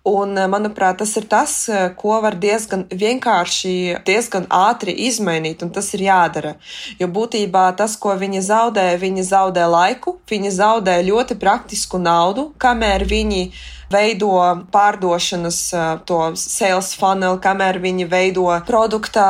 Un, 0.07 0.37
manuprāt, 0.53 1.01
tas 1.03 1.13
ir 1.19 1.27
tas, 1.31 1.55
ko 2.01 2.21
var 2.25 2.37
diezgan 2.41 2.87
vienkārši, 2.89 3.75
diezgan 4.07 4.47
ātri 4.55 4.95
izmainīt, 5.09 5.65
un 5.67 5.73
tas 5.75 5.91
ir 5.97 6.07
jādara. 6.07 6.55
Jo 7.01 7.11
būtībā 7.11 7.67
tas, 7.77 7.99
ko 8.01 8.15
viņi 8.17 8.45
zaudē, 8.47 8.87
viņi 9.03 9.27
zaudē 9.33 9.67
laiku, 9.71 10.19
viņi 10.31 10.55
zaudē 10.57 11.01
ļoti 11.05 11.37
praktisku 11.41 12.01
naudu, 12.01 12.51
kamēr 12.61 13.05
viņi 13.11 13.45
veido 13.91 14.33
pārdošanas, 14.73 15.59
to 16.07 16.19
sales 16.39 16.93
funnel, 16.99 17.39
kamēr 17.43 17.81
viņi 17.83 18.07
veido 18.11 18.47
produkta 18.67 19.25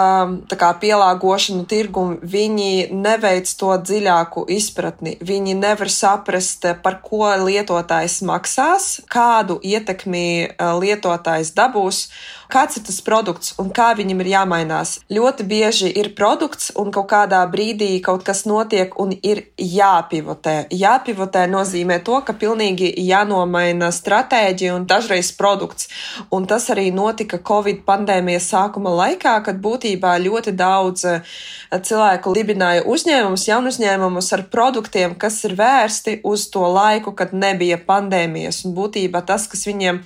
kā, 0.50 0.72
pielāgošanu 0.82 1.66
tirgumu, 1.70 2.18
viņi 2.22 2.90
neveic 2.92 3.50
to 3.60 3.72
dziļāku 3.80 4.44
izpratni. 4.52 5.16
Viņi 5.20 5.56
nevar 5.58 5.92
saprast, 5.92 6.66
par 6.84 7.00
ko 7.04 7.24
lietotājs 7.44 8.20
maksās, 8.28 8.90
kādu 9.10 9.60
ietekmi 9.64 10.26
lietotājs 10.58 11.54
dabūs 11.56 12.04
kāds 12.52 12.78
ir 12.78 12.84
tas 12.86 13.00
produkts 13.04 13.54
un 13.62 13.70
kā 13.74 13.90
viņam 13.98 14.20
ir 14.24 14.30
jāmainās. 14.34 14.96
Ļoti 15.12 15.46
bieži 15.50 15.90
ir 16.00 16.12
produkts 16.18 16.70
un 16.78 16.90
kaut 16.94 17.08
kādā 17.12 17.40
brīdī 17.50 17.90
kaut 18.04 18.24
kas 18.26 18.44
notiek 18.48 18.94
un 19.00 19.14
ir 19.14 19.42
jāpivotē. 19.56 20.56
Jāpivotē 20.74 21.46
nozīmē 21.50 22.00
to, 22.06 22.20
ka 22.26 22.34
pilnīgi 22.36 22.92
jānomaina 23.06 23.90
stratēģija 23.94 24.76
un 24.76 24.86
dažreiz 24.90 25.32
produkts. 25.38 25.88
Un 26.34 26.46
tas 26.50 26.68
arī 26.72 26.90
notika 26.94 27.40
Covid 27.46 27.84
pandēmijas 27.88 28.50
sākuma 28.52 28.92
laikā, 29.02 29.36
kad 29.46 29.60
būtībā 29.62 30.16
ļoti 30.22 30.54
daudz 30.58 31.06
eh, 31.08 31.34
cilvēku 31.70 32.34
dibināja 32.36 32.84
uzņēmumus, 32.90 33.48
jaunu 33.48 33.72
uzņēmumus 33.72 34.32
ar 34.36 34.46
produktiem, 34.52 35.16
kas 35.20 35.40
ir 35.48 35.56
vērsti 35.58 36.20
uz 36.26 36.48
to 36.52 36.66
laiku, 36.66 37.14
kad 37.16 37.34
nebija 37.36 37.80
pandēmijas. 37.86 38.64
Un 38.66 38.76
būtībā 38.78 39.22
tas, 39.26 39.46
kas 39.50 39.66
viņiem 39.68 40.02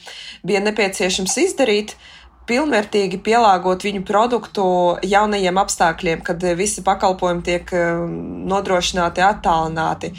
bija 0.46 0.62
nepieciešams 0.64 1.38
izdarīt, 1.46 1.96
pilnvērtīgi 2.48 3.20
pielāgot 3.24 3.84
viņu 3.86 4.02
produktu 4.06 4.64
jaunajiem 5.06 5.60
apstākļiem, 5.62 6.22
kad 6.26 6.44
visi 6.58 6.84
pakalpojumi 6.84 7.44
tiek 7.46 7.72
um, 7.76 8.14
nodrošināti 8.50 9.24
attālināti. 9.24 10.12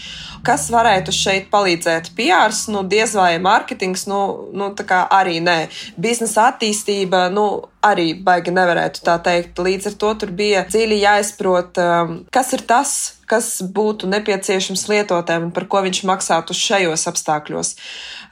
Kas 0.45 0.67
varētu 0.73 1.13
šeit 1.15 1.51
palīdzēt? 1.53 2.11
PR, 2.17 2.53
nu, 2.73 2.83
diez 2.89 3.15
vai 3.17 3.35
mārketings, 3.41 4.07
nu, 4.11 4.21
nu 4.55 4.71
tā 4.77 4.87
kā 4.89 5.05
arī 5.13 5.39
nē. 5.43 5.59
Biznesa 6.01 6.49
attīstība, 6.53 7.27
nu, 7.33 7.47
arī 7.85 8.07
baigi 8.25 8.53
nevarētu 8.55 9.03
tā 9.05 9.17
teikt. 9.25 9.59
Līdz 9.61 9.91
ar 9.91 9.97
to 10.01 10.13
tur 10.21 10.33
bija 10.35 10.65
dziļi 10.69 10.97
jāizprot, 11.03 11.79
um, 11.81 12.17
kas 12.33 12.51
ir 12.57 12.65
tas, 12.67 12.95
kas 13.29 13.49
būtu 13.75 14.09
nepieciešams 14.09 14.85
lietotājiem 14.89 15.47
un 15.47 15.53
par 15.55 15.67
ko 15.69 15.81
viņš 15.85 16.01
maksātu 16.09 16.57
šajos 16.57 17.07
apstākļos. 17.11 17.73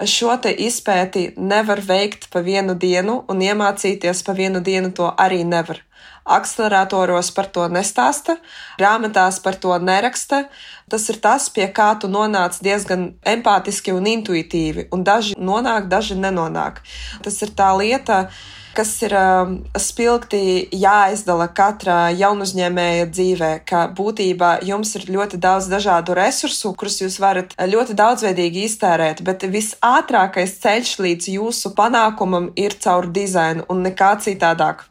Šo 0.10 0.36
te 0.41 0.53
izpēti 0.67 1.31
nevar 1.38 1.81
veikt 1.86 2.29
pa 2.33 2.43
vienu 2.45 2.77
dienu 2.77 3.22
un 3.29 3.41
iemācīties 3.45 4.25
pa 4.25 4.38
vienu 4.38 4.62
dienu 4.63 4.93
to 4.95 5.10
arī 5.17 5.43
nevar. 5.48 5.81
Akceleratoros 6.24 7.33
par 7.36 7.50
to 7.51 7.65
nestāsta, 7.67 8.38
grāmatās 8.79 9.41
par 9.43 9.57
to 9.60 9.75
neraksta. 9.79 10.45
Tas 10.93 11.09
ir 11.09 11.17
tas, 11.23 11.50
pie 11.50 11.65
kā 11.73 11.89
tu 11.97 12.09
nonāc 12.12 12.59
diezgan 12.62 13.12
empātiski 13.25 13.95
un 13.97 14.05
intuitīvi, 14.12 14.91
un 14.93 15.05
daži 15.07 15.33
nonāk, 15.38 15.89
daži 15.89 16.19
nenonāk. 16.19 16.83
Tas 17.25 17.41
ir 17.41 17.55
tā 17.57 17.71
lieta, 17.79 18.27
ka 18.29 18.62
kas 18.73 18.91
ir 19.05 19.13
um, 19.17 19.53
spilgti 19.79 20.67
jāizdala 20.73 21.47
katrā 21.55 22.09
jaunuzņēmēja 22.17 23.07
dzīvē, 23.12 23.51
ka 23.69 23.85
būtībā 23.97 24.55
jums 24.65 24.95
ir 24.97 25.07
ļoti 25.13 25.39
daudz 25.41 25.69
dažādu 25.71 26.17
resursu, 26.17 26.73
kurus 26.77 27.00
jūs 27.03 27.19
varat 27.21 27.53
ļoti 27.57 27.97
daudzveidīgi 28.00 28.65
iztērēt, 28.69 29.23
bet 29.25 29.45
visātrākais 29.53 30.57
ceļš 30.63 30.95
līdz 31.05 31.31
jūsu 31.38 31.73
panākumam 31.77 32.50
ir 32.59 32.77
caur 32.83 33.09
dizainu 33.13 33.67
un 33.69 33.85
nekā 33.85 34.15
citādāk 34.25 34.88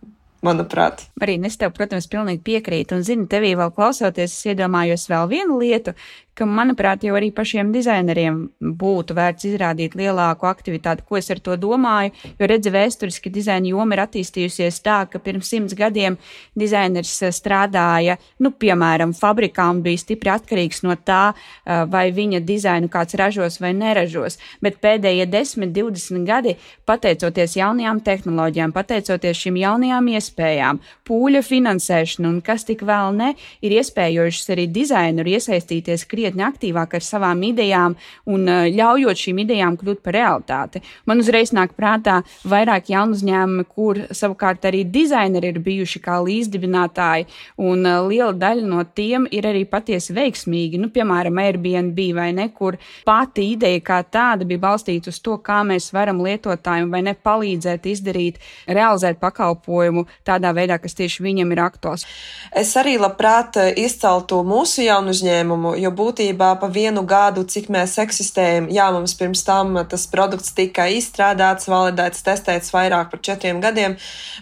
manuprāt. 0.46 1.06
Marīna, 1.20 1.50
es 1.50 1.58
tev, 1.60 1.72
protams, 1.76 2.08
pilnīgi 2.10 2.42
piekrītu, 2.46 2.98
un 2.98 3.06
zinu, 3.06 3.28
tevī 3.30 3.54
vēl 3.58 3.72
klausoties, 3.76 4.34
es 4.34 4.50
iedomājos 4.52 5.08
vēl 5.12 5.30
vienu 5.30 5.58
lietu, 5.62 5.94
ka, 6.38 6.46
manuprāt, 6.48 7.04
jau 7.04 7.14
arī 7.18 7.28
pašiem 7.34 7.72
dizaineriem 7.74 8.38
būtu 8.80 9.16
vērts 9.16 9.46
izrādīt 9.50 9.96
lielāku 9.98 10.48
aktivitāti, 10.48 11.04
ko 11.08 11.18
es 11.18 11.28
ar 11.32 11.40
to 11.44 11.56
domāju. 11.60 12.14
Jo 12.40 12.48
redzi, 12.48 12.72
vēsturiski 12.72 13.32
dizaina 13.32 13.68
joma 13.68 13.96
ir 13.96 14.04
attīstījusies 14.06 14.80
tā, 14.84 15.02
ka 15.12 15.20
pirms 15.20 15.50
simts 15.52 15.76
gadiem 15.76 16.16
dizainers 16.58 17.12
eh, 17.22 17.32
strādāja, 17.36 18.16
nu, 18.40 18.52
piemēram, 18.56 19.12
fabrikā 19.16 19.68
un 19.74 19.82
bija 19.84 20.00
stipri 20.00 20.32
atkarīgs 20.32 20.82
no 20.86 20.96
tā, 20.96 21.34
eh, 21.34 21.84
vai 21.92 22.06
viņa 22.16 22.40
dizainu 22.48 22.88
kāds 22.92 23.18
ražos 23.20 23.60
vai 23.60 23.74
neražos. 23.76 24.38
Bet 24.64 24.80
pēdējie 24.80 25.28
10, 25.28 25.68
20 25.76 26.24
gadi, 26.28 26.56
pateicoties 26.88 27.58
jaunajām 27.60 28.00
tehnoloģijām, 28.04 28.72
pateicoties 28.72 29.44
šīm 29.44 29.60
jaunajām 29.60 30.08
iespējām, 30.16 30.80
pūļa 31.08 31.44
finansēšana 31.44 32.32
un 32.32 32.40
kas 32.44 32.64
tik 32.64 32.86
vēl 32.88 33.12
ne, 33.20 33.32
ir 33.60 33.76
iespējošas 33.76 34.52
arī 34.56 34.68
dizaineru 34.72 35.36
iesaistīties 35.36 36.08
krīzē 36.08 36.21
krietni 36.22 36.44
aktīvāk 36.46 36.96
ar 36.96 37.04
savām 37.04 37.42
idejām 37.42 37.96
un 38.30 38.46
uh, 38.46 38.66
ļaujot 38.70 39.18
šīm 39.18 39.42
idejām 39.42 39.76
kļūt 39.80 40.02
par 40.04 40.14
realitāti. 40.16 40.82
Man 41.06 41.22
uzreiz 41.22 41.52
nāk 41.54 41.74
prātā 41.78 42.20
vairāk 42.48 42.92
jaunu 42.92 43.16
uzņēmumu, 43.16 43.66
kur 43.68 44.00
savukārt 44.14 44.64
arī 44.68 44.84
dizaineri 44.84 45.52
ir 45.52 45.60
bijuši 45.62 46.02
kā 46.02 46.20
līdzdibinātāji, 46.22 47.26
un 47.58 47.86
uh, 47.86 48.06
liela 48.06 48.32
daļa 48.32 48.68
no 48.68 48.84
tiem 48.94 49.26
ir 49.30 49.48
arī 49.50 49.64
patiesi 49.68 50.14
veiksmīgi. 50.14 50.80
Nu, 50.80 50.92
piemēram, 50.94 51.40
Airbnb 51.42 51.98
vai 52.14 52.30
ne, 52.36 52.48
kur 52.54 52.78
pati 53.06 53.48
ideja 53.52 53.82
kā 53.82 54.02
tāda 54.06 54.46
bija 54.48 54.62
balstīta 54.62 55.10
uz 55.10 55.18
to, 55.22 55.38
kā 55.42 55.62
mēs 55.66 55.90
varam 55.94 56.22
lietotājiem 56.22 56.92
vai 56.92 57.02
ne 57.06 57.16
palīdzēt 57.18 57.88
izdarīt, 57.90 58.40
realizēt 58.68 59.18
pakalpojumu 59.22 60.06
tādā 60.26 60.52
veidā, 60.54 60.78
kas 60.82 60.96
tieši 60.98 61.24
viņam 61.26 61.54
ir 61.54 61.64
aktuāls. 61.64 62.06
Es 62.54 62.74
arī 62.78 62.96
labprāt 63.00 63.58
eh, 63.60 63.72
izceltu 63.82 64.42
mūsu 64.46 64.86
jaunu 64.86 65.12
uzņēmumu, 65.14 65.74
jo 65.82 65.92
būtībā 66.12 66.60
pa 66.60 66.68
vienu 66.68 67.02
gadu, 67.08 67.42
cik 67.48 67.70
mēs 67.72 67.96
eksistējam, 68.02 68.68
jā, 68.70 68.90
mums 68.92 69.14
pirms 69.16 69.42
tam 69.46 69.78
tas 69.88 70.04
produkts 70.06 70.52
tika 70.52 70.84
izstrādāts, 70.92 71.68
validēts, 71.68 72.22
testēts 72.22 72.72
vairāk 72.74 73.10
par 73.10 73.20
četriem 73.24 73.60
gadiem, 73.62 73.96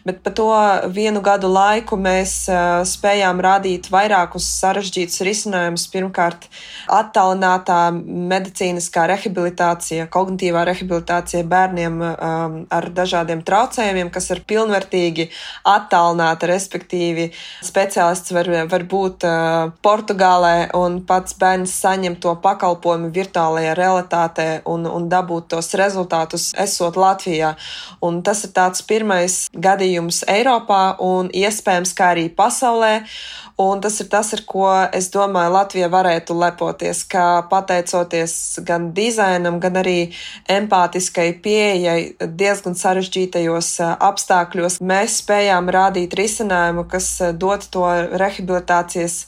bet 0.04 0.22
pa 0.24 0.30
to 0.34 0.50
vienu 0.90 1.22
gadu 1.22 1.48
laiku 1.48 1.96
mēs 1.96 2.48
spējām 2.90 3.40
rādīt 3.40 3.90
vairākus 3.90 4.48
sarežģītus 4.58 5.22
risinājumus. 5.26 5.86
Pirmkārt, 5.90 6.48
attālinātā 6.90 7.90
medicīniskā 7.94 9.06
rehabilitācija, 9.10 10.08
kognitīvā 10.10 10.64
rehabilitācija 10.68 11.46
bērniem 11.46 12.00
um, 12.00 12.58
ar 12.70 12.88
dažādiem 12.94 13.44
traucējumiem, 13.46 14.10
kas 14.10 14.30
ir 14.34 14.42
pilnvērtīgi 14.48 15.28
attālināti, 15.68 16.50
respektīvi 16.50 17.30
speciālists 17.66 18.34
var, 18.34 18.50
var 18.70 18.86
būt 18.90 19.26
uh, 19.28 19.72
Portugālē 19.84 20.70
un 20.78 21.00
pats 21.06 21.36
bērns 21.38 21.59
saņem 21.68 22.16
to 22.22 22.34
pakalpojumu 22.42 23.10
virtuālajā 23.14 23.74
realitātē 23.78 24.46
un, 24.70 24.86
un 24.86 25.08
dabūt 25.10 25.50
tos 25.54 25.72
rezultātus, 25.78 26.50
esot 26.54 26.96
Latvijā. 27.00 27.54
Un 28.04 28.22
tas 28.26 28.44
ir 28.46 28.54
tāds 28.56 28.84
pirmais 28.86 29.42
gadījums 29.52 30.22
Eiropā 30.30 30.96
un 31.04 31.28
iespējams, 31.34 31.94
kā 31.96 32.12
arī 32.14 32.28
pasaulē. 32.32 32.94
Un 33.60 33.80
tas 33.84 33.98
ir 34.00 34.06
tas, 34.08 34.30
ar 34.32 34.40
ko 34.48 34.64
es 34.96 35.10
domāju, 35.12 35.50
Latvija 35.52 35.90
varētu 35.92 36.32
lepoties, 36.32 37.02
ka 37.04 37.42
pateicoties 37.50 38.32
gan 38.64 38.86
dizainam, 38.96 39.58
gan 39.60 39.74
arī 39.76 40.14
empātiskai 40.48 41.26
pieejai 41.44 42.14
diezgan 42.40 42.78
sarežģītajos 42.80 43.68
apstākļos, 44.00 44.78
mēs 44.80 45.18
spējām 45.20 45.68
rādīt 45.76 46.16
risinājumu, 46.16 46.86
kas 46.88 47.10
dod 47.36 47.66
to 47.74 47.84
rehabilitācijas 48.22 49.18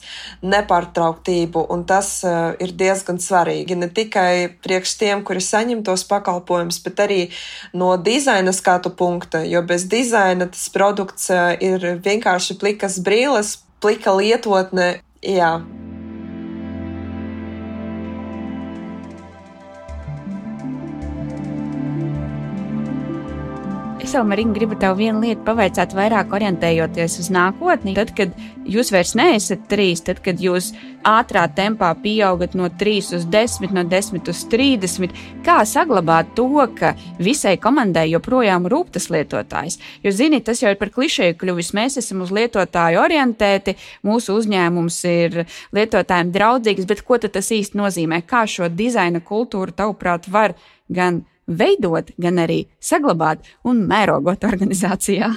nepārtrauktību, 0.41 1.67
un 1.75 1.83
tas 1.85 2.15
ir 2.25 2.73
diezgan 2.79 3.21
svarīgi. 3.21 3.77
Ne 3.77 3.91
tikai 3.93 4.49
priekš 4.65 4.95
tiem, 5.03 5.21
kuri 5.27 5.43
saņem 5.45 5.83
tos 5.85 6.07
pakalpojumus, 6.09 6.81
bet 6.87 7.03
arī 7.05 7.19
no 7.77 7.91
dizaina 8.01 8.55
skatu 8.55 8.95
punkta, 8.97 9.43
jo 9.45 9.61
bez 9.61 9.85
dizaina 9.93 10.49
tas 10.49 10.65
produkts 10.73 11.29
ir 11.61 11.85
vienkārši 12.01 12.57
plikas 12.57 12.97
brīles, 13.05 13.59
plika 13.83 14.15
lietotne. 14.15 14.89
Jā. 15.27 15.57
Es 24.03 24.11
vēl, 24.11 24.25
Marina, 24.27 24.51
gribu 24.51 24.75
tev 24.75 24.97
vienu 24.99 25.21
lietu 25.23 25.45
pavaicāt, 25.47 25.93
vairāk 25.95 26.33
orientējoties 26.35 27.13
uz 27.21 27.29
nākotni. 27.31 27.93
Tad, 27.95 28.09
kad 28.17 28.33
jūs 28.67 28.91
vairs 28.91 29.13
neesat 29.15 29.63
trīs, 29.71 30.01
tad, 30.03 30.19
kad 30.25 30.43
jūs 30.43 30.73
ātrā 31.07 31.45
tempā 31.55 31.93
pieaugat 32.03 32.51
no 32.59 32.67
3 32.67 33.13
uz 33.15 33.23
10, 33.31 33.71
no 33.71 33.85
10 33.87 34.27
uz 34.27 34.43
30, 34.51 35.15
kā 35.47 35.55
saglabāt 35.63 36.35
to, 36.35 36.49
ka 36.75 36.91
visai 37.15 37.55
komandai 37.63 38.09
joprojām 38.11 38.67
rūp 38.67 38.91
tas 38.97 39.07
lietotājs? 39.07 39.79
Jo, 40.03 40.11
zini, 40.11 40.43
tas 40.43 40.59
jau 40.59 40.75
ir 40.75 40.79
par 40.83 40.91
klišēju 40.91 41.39
kļuvis. 41.39 41.71
Mēs 41.79 41.99
esam 42.03 42.27
uz 42.27 42.35
lietotāju 42.35 42.99
orientēti, 43.07 43.77
mūsu 44.03 44.35
uzņēmums 44.35 45.03
ir 45.15 45.45
lietotājiem 45.71 46.35
draudzīgs, 46.35 46.91
bet 46.91 47.07
ko 47.07 47.23
tas 47.23 47.55
īsti 47.55 47.79
nozīmē? 47.79 48.25
Kā 48.27 48.43
šo 48.51 48.67
dizaina 48.67 49.23
kultūru, 49.23 49.71
tavuprāt, 49.71 50.27
var 50.27 50.59
gan 50.91 51.23
veidot, 51.47 52.11
gan 52.17 52.39
arī 52.43 52.63
saglabāt 52.81 53.43
un 53.63 53.83
mērogot 53.89 54.45
organizācijā. 54.47 55.33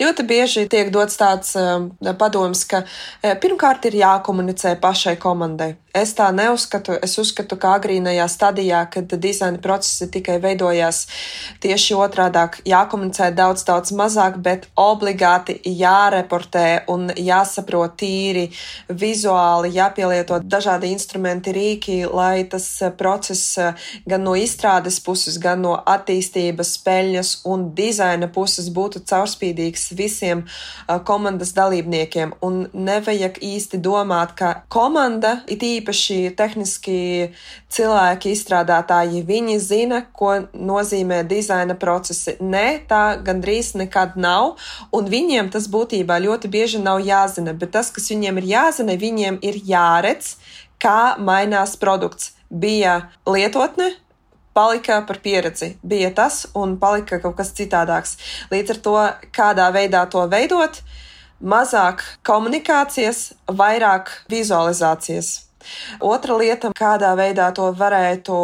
Ļoti 0.00 0.24
bieži 0.24 0.64
tiek 0.72 0.88
dots 0.92 1.18
tāds 1.20 1.52
uh, 1.60 1.82
padoms, 2.16 2.62
ka 2.64 2.84
uh, 2.86 3.34
pirmkārt 3.42 3.84
ir 3.90 3.98
jākomunicē 4.00 4.78
pašai 4.80 5.18
komandai. 5.20 5.74
Es 5.90 6.12
tā 6.14 6.28
neuzskatu. 6.30 6.94
Es 7.02 7.16
uzskatu, 7.18 7.56
ka 7.58 7.72
agrīnajā 7.74 8.26
stadijā, 8.30 8.84
kad 8.94 9.10
dizaina 9.18 9.58
procesi 9.58 10.06
tikai 10.14 10.36
veidojās 10.42 11.00
tieši 11.64 11.96
otrādāk, 11.98 12.60
jākomunicē 12.68 13.32
daudz, 13.34 13.64
daudz 13.66 13.90
mazāk, 13.98 14.36
bet 14.38 14.68
obligāti 14.78 15.56
jāreportē 15.66 16.84
un 16.94 17.08
jāsaprot 17.10 17.96
tīri 17.98 18.46
vizuāli, 18.86 19.72
jāpielieto 19.74 20.38
dažādi 20.46 20.92
instrumenti, 20.94 21.50
rīki, 21.56 21.98
lai 22.06 22.44
tas 22.46 22.68
process 22.98 23.58
gan 24.06 24.22
no 24.22 24.36
izstrādes 24.38 25.00
puses, 25.02 25.40
gan 25.42 25.64
no 25.66 25.74
attīstības, 25.74 26.76
peļņas 26.86 27.34
un 27.50 27.66
dizaina 27.74 28.30
puses 28.30 28.70
būtu 28.70 29.02
caurspīdīgs 29.10 29.90
visiem 29.98 30.46
komandas 30.86 31.50
dalībniekiem. 31.58 32.38
Un 32.46 32.62
nevajag 32.70 33.42
īsti 33.42 33.82
domāt, 33.82 34.38
ka 34.38 34.54
komanda 34.70 35.40
it 35.50 35.66
īpaši 35.66 35.79
īpaši 35.80 36.18
tehniski 36.38 36.98
cilvēki, 37.72 38.34
izstrādātāji, 38.36 39.24
viņi 39.26 39.58
zina, 39.64 40.02
ko 40.12 40.36
nozīmē 40.54 41.22
dizaina 41.28 41.74
procesi. 41.74 42.36
Nē, 42.40 42.84
tā 42.90 43.18
gandrīz 43.26 43.74
nekad 43.80 44.14
nav, 44.20 44.56
un 44.94 45.10
viņiem 45.10 45.50
tas 45.50 45.66
būtībā 45.72 46.20
ļoti 46.22 46.52
bieži 46.52 46.82
nav 46.84 47.02
jāzina, 47.04 47.56
bet 47.56 47.74
tas, 47.76 47.90
kas 47.90 48.10
viņiem 48.12 48.38
ir 48.42 48.50
jāzina, 48.54 48.98
viņiem 49.00 49.40
ir 49.42 49.58
jāredz, 49.66 50.36
kā 50.80 51.16
mainās 51.18 51.76
produkts. 51.80 52.34
Bija 52.50 53.10
lietotne, 53.28 53.92
palika 54.52 55.04
par 55.06 55.20
pieredzi. 55.22 55.76
Bija 55.82 56.10
tas 56.14 56.46
un 56.54 56.78
palika 56.80 57.20
kaut 57.22 57.36
kas 57.38 57.52
citādāks. 57.56 58.16
Līdz 58.50 58.74
ar 58.74 58.80
to, 58.86 58.96
kādā 59.36 59.68
veidā 59.74 60.02
to 60.10 60.24
veidot, 60.32 60.80
mazāk 61.40 62.02
komunikācijas, 62.26 63.30
vairāk 63.46 64.10
vizualizācijas. 64.32 65.49
Otra 66.00 66.36
lieta, 66.40 66.72
kādā 66.76 67.12
veidā 67.18 67.50
to 67.56 67.68
varētu 67.76 68.36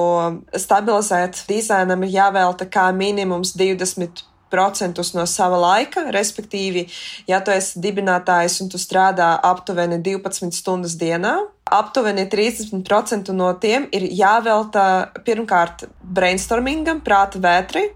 stabilizēt, 0.60 1.44
dizainam 1.48 2.04
ir 2.04 2.14
jāvelta 2.18 2.68
kā 2.68 2.90
minimums 2.92 3.54
20 3.56 4.24
procentus 4.50 5.12
no 5.16 5.26
sava 5.26 5.58
laika, 5.58 6.06
respektīvi, 6.14 6.86
ja 7.28 7.42
tu 7.44 7.54
esi 7.54 7.82
dibinātājs 7.82 8.60
un 8.62 8.72
tu 8.72 8.80
strādā 8.80 9.34
aptuveni 9.42 9.98
12 10.02 10.54
stundas 10.54 10.96
dienā, 11.00 11.36
aptuveni 11.66 12.28
30% 12.30 13.32
no 13.34 13.48
tiem 13.58 13.88
ir 13.94 14.06
jāvelta 14.14 15.10
pirmkārt 15.26 15.88
brainstormingam, 15.98 17.00
prāta 17.02 17.40
vētri, 17.42 17.88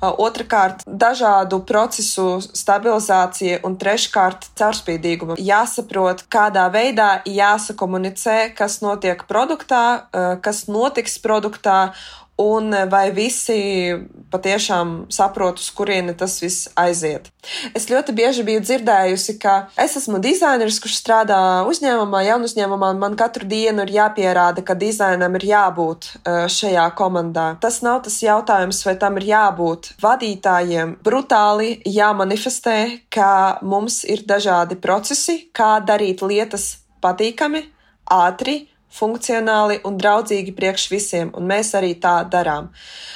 otrkārt 0.00 0.80
dažādu 0.86 1.60
procesu 1.68 2.40
stabilizācija 2.40 3.60
un 3.68 3.76
treškārt 3.76 4.48
caurspīdīguma. 4.56 5.36
Jāsaprot, 5.36 6.24
kādā 6.32 6.64
veidā 6.72 7.10
jāsakomunicē, 7.28 8.54
kas 8.56 8.80
notiek 8.80 9.26
produktā, 9.28 10.08
kas 10.40 10.64
notiks 10.72 11.20
produktā 11.20 11.92
un 12.40 12.72
vai 12.88 13.10
visi 13.12 13.92
patiešām 14.32 15.06
saprot, 15.12 15.60
uz 15.60 15.68
kurieni 15.76 16.14
tas 16.16 16.38
viss 16.40 16.70
aiziet. 16.78 17.28
Es 17.76 17.88
ļoti 17.90 18.14
bieži 18.16 18.44
biju 18.46 18.62
dzirdējusi, 18.64 19.36
ka 19.42 19.54
es 19.80 19.96
esmu 20.00 20.20
dizaineris, 20.22 20.80
kurš 20.82 20.96
strādā 21.02 21.40
uzņēmumā, 21.68 22.22
jaunu 22.26 22.48
uzņēmumā, 22.48 22.92
un 22.94 23.02
man 23.02 23.18
katru 23.20 23.48
dienu 23.48 23.84
ir 23.84 23.94
jāpierāda, 23.98 24.64
ka 24.64 24.76
dizainam 24.78 25.36
ir 25.38 25.46
jābūt 25.50 26.08
eh, 26.14 26.46
šajā 26.48 26.86
komandā. 26.98 27.48
Tas 27.62 27.82
nav 27.84 28.02
tas 28.06 28.18
jautājums, 28.24 28.80
vai 28.86 28.96
tam 29.00 29.20
ir 29.20 29.28
jābūt 29.32 29.92
vadītājiem. 30.02 30.96
Brutāli 31.04 31.76
jāmanifestē, 31.84 32.78
ka 33.12 33.60
mums 33.62 34.02
ir 34.08 34.24
dažādi 34.28 34.80
procesi, 34.80 35.42
kā 35.52 35.76
darīt 35.84 36.24
lietas 36.24 36.76
patīkami, 37.02 37.66
ātri 38.12 38.71
funkcionāli 38.92 39.80
un 39.88 39.98
draudzīgi 40.00 40.54
priekš 40.56 40.88
visiem, 40.92 41.30
un 41.36 41.48
mēs 41.48 41.72
arī 41.78 41.94
tā 42.00 42.20
darām. 42.28 42.70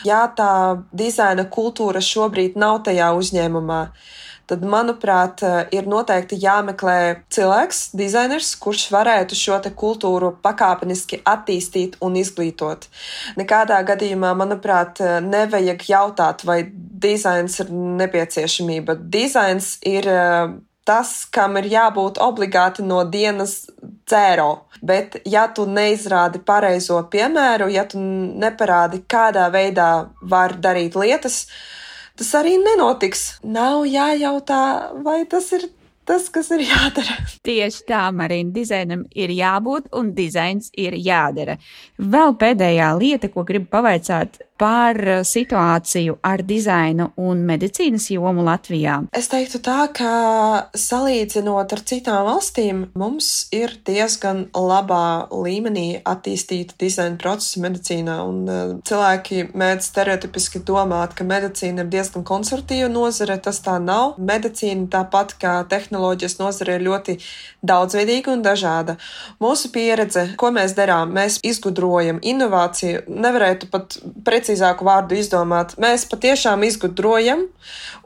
Ja 0.08 0.24
tā 0.36 0.82
dizaina 0.92 1.46
kultūra 1.52 2.02
šobrīd 2.04 2.56
nav 2.60 2.82
tajā 2.88 3.12
uzņēmumā, 3.18 3.80
tad, 4.46 4.62
manuprāt, 4.62 5.42
ir 5.74 5.88
noteikti 5.90 6.38
jāmeklē 6.42 6.98
cilvēks, 7.34 7.80
dizainers, 7.98 8.52
kurš 8.62 8.86
varētu 8.94 9.38
šo 9.38 9.58
kultūru 9.74 10.32
pakāpeniski 10.42 11.20
attīstīt 11.26 11.98
un 12.04 12.18
izglītot. 12.20 12.86
Nekādā 13.40 13.80
gadījumā, 13.88 14.32
manuprāt, 14.38 15.02
nevajag 15.26 15.82
jautāt, 15.90 16.46
vai 16.46 16.60
dizains 17.06 17.58
ir 17.60 17.72
nepieciešamība. 17.72 18.96
Dizains 19.10 19.76
ir 19.86 20.06
tas, 20.86 21.24
kam 21.34 21.58
ir 21.60 21.68
jābūt 21.72 22.20
obligāti 22.22 22.84
no 22.86 23.02
dienas 23.10 23.64
cēro. 24.08 24.50
Bet, 24.86 25.18
ja 25.26 25.46
tu 25.52 25.66
neizrādi 25.68 26.42
pareizo 26.46 27.00
piemēru, 27.12 27.68
ja 27.74 27.86
tu 27.90 28.00
neparādi, 28.00 29.02
kādā 29.10 29.48
veidā 29.52 29.90
var 30.22 30.56
darīt 30.62 30.98
lietas, 30.98 31.46
tas 32.16 32.34
arī 32.38 32.56
nenotiks. 32.62 33.26
Nav 33.42 33.86
jājautā, 33.90 34.62
vai 35.02 35.24
tas 35.30 35.50
ir 35.56 35.68
tas, 36.06 36.28
kas 36.30 36.50
ir 36.54 36.62
jādara. 36.68 37.18
Tieši 37.46 37.82
tā, 37.88 38.04
Marina, 38.14 38.52
dizainam 38.54 39.04
ir 39.18 39.32
jābūt 39.34 39.90
un 39.96 40.12
dizains 40.16 40.70
ir 40.78 40.94
jādara. 41.02 41.58
Vēl 41.98 42.36
pēdējā 42.38 42.92
lieta, 43.00 43.30
ko 43.32 43.44
gribu 43.48 43.68
pavaicāt 43.74 44.38
par 44.58 44.98
situāciju 45.26 46.18
ar 46.26 46.42
dizainu 46.46 47.10
un 47.20 47.42
medicīnas 47.48 48.08
jomu 48.14 48.44
Latvijā. 48.46 48.98
Es 49.16 49.30
teiktu 49.32 49.60
tā, 49.64 49.86
ka 49.96 50.12
salīdzinot 50.76 51.74
ar 51.76 51.82
citām 51.90 52.26
valstīm, 52.28 52.84
mums 52.98 53.48
ir 53.54 53.76
diezgan 53.86 54.46
labā 54.54 55.28
līmenī 55.32 56.02
attīstīta 56.06 56.78
dizaina 56.80 57.20
procesa 57.20 57.62
medicīnā, 57.64 58.18
un 58.26 58.42
uh, 58.46 58.74
cilvēki 58.86 59.50
mēdz 59.56 59.90
stereotipiski 59.90 60.64
domāt, 60.66 61.16
ka 61.18 61.26
medicīna 61.28 61.84
ir 61.84 61.92
diezgan 61.92 62.26
konservatīva 62.26 62.90
nozare. 62.92 63.38
Tas 63.46 63.60
tā 63.62 63.76
nav. 63.82 64.16
Medicīna 64.18 64.88
tāpat 64.90 65.36
kā 65.40 65.58
tehnoloģija 65.68 65.86
tehnoloģijas 65.86 66.38
nozare 66.38 66.76
ir 66.76 66.84
ļoti 66.86 67.16
daudzveidīga 67.66 68.32
un 68.32 68.42
dažāda. 68.44 68.96
Mūsu 69.40 69.70
pieredze, 69.72 70.34
ko 70.36 70.50
mēs 70.54 70.74
darām, 70.76 71.12
mēs 71.16 71.40
izgudrojam 71.46 72.20
inovāciju, 72.22 73.06
nevarētu 73.08 73.70
pat 73.70 73.98
precīzāku 74.46 74.86
vārdu 74.86 75.18
izdomāt. 75.18 75.74
Mēs 75.78 76.06
patiešām 76.06 76.62
izgudrojam 76.66 77.46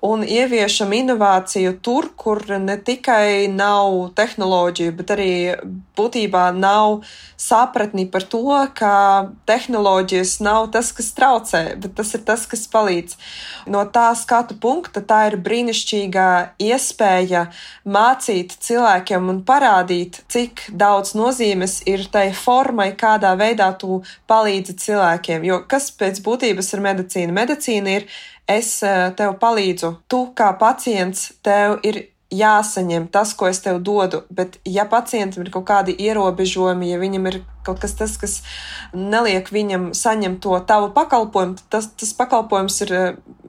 un 0.01 0.25
ieviešam 0.25 0.93
inovāciju 0.97 1.77
tur, 1.85 2.09
kur 2.17 2.41
ne 2.59 2.77
tikai 2.81 3.49
nav 3.53 4.15
tehnoloģiju, 4.17 4.95
bet 4.97 5.13
arī 5.13 5.33
būtībā 5.97 6.51
nav 6.57 7.03
sapratni 7.37 8.07
par 8.11 8.25
to, 8.25 8.45
ka 8.75 9.29
tehnoloģijas 9.49 10.39
nav 10.41 10.71
tas, 10.73 10.93
kas 10.97 11.13
traucē, 11.17 11.77
bet 11.81 11.95
tas 11.99 12.15
ir 12.17 12.25
tas, 12.25 12.47
kas 12.49 12.65
palīdz. 12.73 13.17
No 13.69 13.85
tā 13.85 14.09
skatu 14.17 14.57
punkta 14.61 15.03
tā 15.05 15.27
ir 15.29 15.37
brīnišķīga 15.45 16.27
iespēja 16.65 17.47
mācīt 17.85 18.57
cilvēkiem 18.65 19.29
un 19.33 19.43
parādīt, 19.45 20.23
cik 20.33 20.71
daudz 20.73 21.13
nozīmes 21.19 21.81
ir 21.91 22.07
tai 22.13 22.31
formai, 22.37 22.93
kādā 22.97 23.35
veidā 23.37 23.71
tu 23.77 24.01
palīdzi 24.31 24.79
cilvēkiem. 24.81 25.45
Jo 25.45 25.61
kas 25.69 25.91
pēc 25.93 26.23
būtības 26.25 26.30
ir 26.75 26.85
medicīna? 26.85 27.33
Medicīna 27.33 27.99
ir 27.99 28.07
es 28.49 28.79
eh, 28.83 29.11
tev 29.17 29.37
palīdzu, 29.43 29.95
tu 30.11 30.27
kā 30.37 30.53
pacients, 30.59 31.33
tev 31.43 31.79
ir 31.87 32.05
jāsaņem 32.31 33.09
tas, 33.11 33.33
ko 33.35 33.49
es 33.51 33.59
tev 33.65 33.81
dodu, 33.83 34.23
bet 34.31 34.61
ja 34.65 34.85
pacientam 34.87 35.43
ir 35.43 35.51
kaut 35.51 35.67
kādi 35.67 35.97
ierobežojumi, 35.99 36.93
ja 36.93 37.01
viņam 37.03 37.27
ir 37.27 37.41
kaut 37.67 37.81
kas 37.83 37.97
tas, 37.99 38.15
kas 38.21 38.37
neliek 38.95 39.51
viņam 39.51 39.91
saņemt 39.99 40.41
to 40.45 40.55
tavu 40.67 40.93
pakalpojumu, 40.95 41.59
tas, 41.73 41.91
tas 41.99 42.15
pakalpojums 42.15 42.81
ir 42.87 42.95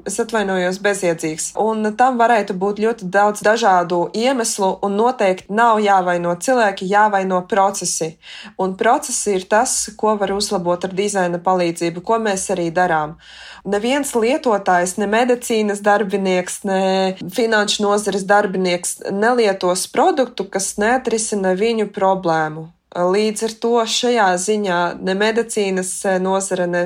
es 0.07 0.17
atvainojos, 0.21 0.79
bezjēdzīgs. 0.83 1.51
Un 1.61 1.85
tam 1.97 2.17
varētu 2.21 2.55
būt 2.57 2.81
ļoti 2.83 3.07
daudz 3.11 3.43
dažādu 3.45 4.03
iemeslu, 4.17 4.73
un 4.85 4.97
noteikti 4.99 5.53
nav 5.53 5.81
jāvaino 5.83 6.33
cilvēki, 6.41 6.89
jāvaino 6.91 7.41
procesi. 7.49 8.15
Un 8.61 8.75
procesi 8.79 9.37
ir 9.37 9.47
tas, 9.51 9.75
ko 9.97 10.15
var 10.19 10.33
uzlabot 10.35 10.85
ar 10.87 10.95
dizaina 10.97 11.41
palīdzību, 11.43 12.03
ko 12.05 12.19
mēs 12.23 12.49
arī 12.55 12.69
darām. 12.75 13.17
Neviens 13.65 14.13
lietotājs, 14.17 14.97
ne 14.97 15.07
medicīnas 15.11 15.83
darbinieks, 15.85 16.61
ne 16.65 16.81
finanšu 17.21 17.85
nozares 17.85 18.25
darbinieks 18.27 18.99
nelietos 19.13 19.87
produktu, 19.93 20.47
kas 20.49 20.75
neatrisina 20.81 21.53
viņu 21.57 21.91
problēmu. 21.93 22.69
Līdz 22.91 23.43
ar 23.47 23.53
to 23.63 23.75
šajā 23.87 24.31
ziņā 24.43 24.79
ne 24.99 25.13
medicīnas 25.15 25.93
nozare, 26.19 26.65
ne 26.67 26.81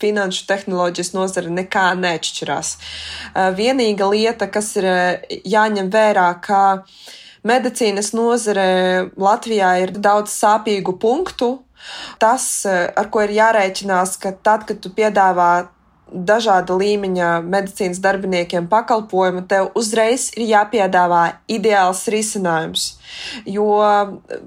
finanšu 0.00 0.46
tehnoloģijas 0.48 1.12
nozare 1.16 1.52
nekā 1.54 1.86
neatšķirās. 2.00 2.74
Vienīga 3.56 4.10
lieta, 4.10 4.50
kas 4.52 4.74
ir 4.80 4.90
jāņem 5.44 5.90
vērā, 5.92 6.28
ka 6.44 6.62
medicīnas 7.46 8.12
nozare 8.16 9.10
Latvijā 9.16 9.74
ir 9.84 9.96
daudz 9.96 10.34
sāpīgu 10.36 10.98
punktu. 11.00 11.58
Tas, 12.20 12.66
ar 12.68 13.06
ko 13.12 13.22
ir 13.24 13.38
jārēķinās, 13.38 14.18
ka 14.20 14.34
tad, 14.44 14.66
kad 14.68 14.82
tu 14.84 14.92
piedāvā 14.92 15.52
dažāda 16.10 16.74
līmeņa 16.74 17.28
medicīnas 17.46 18.00
darbiniekiem 18.02 18.66
pakalpojumu, 18.70 19.44
tev 19.48 19.70
uzreiz 19.78 20.30
ir 20.36 20.48
jāpiedāvā 20.50 21.22
ideāls 21.50 22.02
risinājums. 22.10 22.86
Jo 23.46 23.70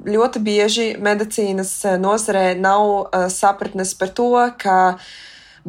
ļoti 0.05 0.43
bieži 0.43 0.87
medicīnas 1.03 1.75
nozarē 2.03 2.53
nav 2.59 3.13
sapratnes 3.31 3.95
par 3.99 4.11
to, 4.15 4.31
ka 4.59 4.77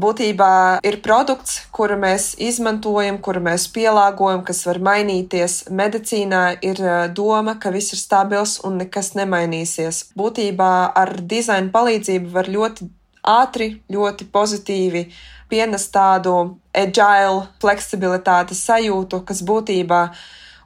būtībā 0.00 0.80
ir 0.86 0.98
produkts, 1.04 1.60
kuru 1.74 1.96
mēs 2.00 2.32
izmantojam, 2.42 3.20
kuru 3.22 3.42
mēs 3.44 3.66
pielāgojam, 3.74 4.42
kas 4.46 4.64
var 4.66 4.80
mainīties. 4.82 5.64
Medicīnā 5.70 6.42
ir 6.66 6.82
doma, 7.14 7.56
ka 7.60 7.72
viss 7.74 7.94
ir 7.94 8.02
stabils 8.02 8.58
un 8.66 8.80
nekas 8.82 9.14
nemainīsies. 9.18 10.10
Būtībā 10.18 10.72
ar 10.94 11.16
dizaina 11.22 11.70
palīdzību 11.74 12.34
var 12.34 12.50
ļoti 12.50 12.90
ātri, 13.24 13.70
ļoti 13.92 14.28
pozitīvi 14.32 15.06
pienes 15.48 15.88
tādu 15.92 16.56
agile, 16.74 17.46
fleksibilitātes 17.62 18.64
sajūtu, 18.66 19.22
kas 19.28 19.42
būtībā 19.46 20.00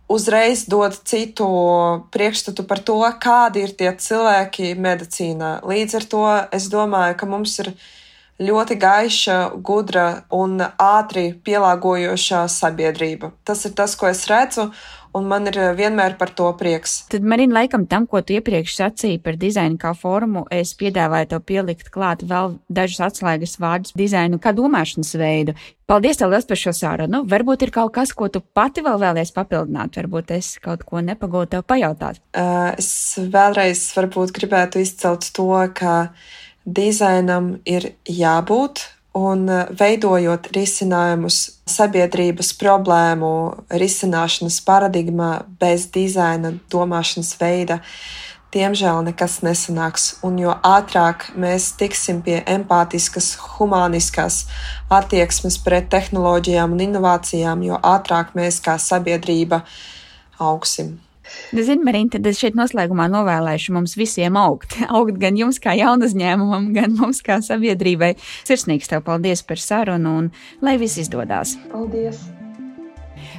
uzreiz 0.09 0.65
dod 0.71 0.97
citu 1.05 1.47
priekšstatu 2.15 2.65
par 2.65 2.81
to, 2.81 2.99
kādi 3.21 3.67
ir 3.67 3.75
tie 3.77 3.93
cilvēki 3.93 4.73
medicīnā. 4.81 5.59
Līdz 5.69 5.99
ar 6.01 6.07
to 6.15 6.25
es 6.57 6.71
domāju, 6.73 7.19
ka 7.21 7.29
mums 7.29 7.59
ir 7.61 7.75
ļoti 8.39 8.79
gaiša, 8.79 9.39
gudra 9.65 10.07
un 10.35 10.61
ātri 10.63 11.33
pielāgojošā 11.45 12.45
sabiedrība. 12.53 13.33
Tas 13.45 13.67
ir 13.67 13.75
tas, 13.79 13.97
ko 13.99 14.09
es 14.11 14.27
redzu, 14.31 14.69
un 15.17 15.27
man 15.29 15.49
ir 15.51 15.57
vienmēr 15.79 16.17
par 16.21 16.31
to 16.37 16.49
prieks. 16.59 17.01
Tad, 17.11 17.25
Marina, 17.27 17.61
laikam 17.61 17.87
tam, 17.91 18.07
ko 18.07 18.21
tu 18.23 18.37
iepriekš 18.37 18.77
sacīji 18.79 19.23
par 19.25 19.39
dizainu 19.41 19.79
kā 19.81 19.95
formu, 19.97 20.45
es 20.55 20.75
piedāvāju 20.79 21.33
tev 21.33 21.43
pielikt 21.49 21.91
klāt 21.95 22.23
vēl 22.29 22.59
dažus 22.69 23.03
atslēgas 23.09 23.59
vārdus 23.63 23.97
dizainu 23.99 24.41
kā 24.43 24.55
domāšanas 24.57 25.15
veidu. 25.19 25.57
Paldies 25.89 26.21
tev 26.21 26.31
liels 26.35 26.47
par 26.49 26.61
šo 26.61 26.75
sārunu. 26.77 27.23
Varbūt 27.29 27.65
ir 27.65 27.73
kaut 27.73 27.95
kas, 27.97 28.13
ko 28.13 28.29
tu 28.29 28.43
pati 28.43 28.85
vēl 28.85 29.01
vēlies 29.01 29.33
papildināt, 29.35 29.97
varbūt 29.97 30.35
es 30.37 30.57
kaut 30.63 30.85
ko 30.87 31.01
nepagūtu 31.05 31.57
tev 31.57 31.65
pajautāt. 31.69 32.21
Uh, 32.37 32.75
es 32.77 33.17
vēlreiz 33.19 33.87
varbūt 33.97 34.35
gribētu 34.37 34.85
izcelt 34.85 35.31
to, 35.33 35.49
ka 35.75 35.95
dizainam 36.69 37.57
ir 37.67 37.93
jābūt 38.05 38.85
un 39.17 39.49
eh, 39.49 39.67
veidojot 39.81 40.51
risinājumus 40.55 41.41
sabiedrības 41.69 42.53
problēmu 42.61 43.33
risināšanas 43.83 44.61
paradigmā 44.67 45.33
bez 45.61 45.89
dizaina 45.95 46.55
domāšanas 46.73 47.35
veida, 47.41 47.81
diemžēl 48.55 49.03
nekas 49.11 49.41
nesanāks. 49.45 50.11
Un 50.25 50.39
jo 50.41 50.55
ātrāk 50.65 51.31
mēs 51.37 51.73
tiksim 51.81 52.23
pie 52.25 52.41
empātiskas, 52.47 53.35
humaniskas 53.57 54.47
attieksmes 54.93 55.61
pret 55.65 55.91
tehnoloģijām 55.93 56.77
un 56.77 56.87
inovācijām, 56.89 57.67
jo 57.67 57.81
ātrāk 57.83 58.33
mēs 58.39 58.63
kā 58.65 58.79
sabiedrība 58.81 59.65
augsim. 60.39 60.97
Nu, 61.53 61.63
Zini, 61.63 61.85
Marina, 61.85 62.15
tad 62.17 62.27
es 62.31 62.41
šeit 62.41 62.57
noslēgumā 62.59 63.09
novēlēšu 63.13 63.77
mums 63.77 63.97
visiem 63.99 64.39
augt. 64.41 64.79
Augt 64.99 65.21
gan 65.23 65.39
jums 65.39 65.61
kā 65.63 65.77
jaunu 65.79 66.09
uzņēmumam, 66.09 66.73
gan 66.77 66.97
mums 66.99 67.23
kā 67.27 67.41
sabiedrībai. 67.45 68.15
Sirsnīgs 68.49 68.91
tev 68.91 69.05
paldies 69.07 69.45
par 69.47 69.63
sarunu 69.63 70.19
un 70.23 70.35
lai 70.65 70.79
viss 70.81 71.01
izdodas. 71.05 71.57
Paldies! 71.73 72.27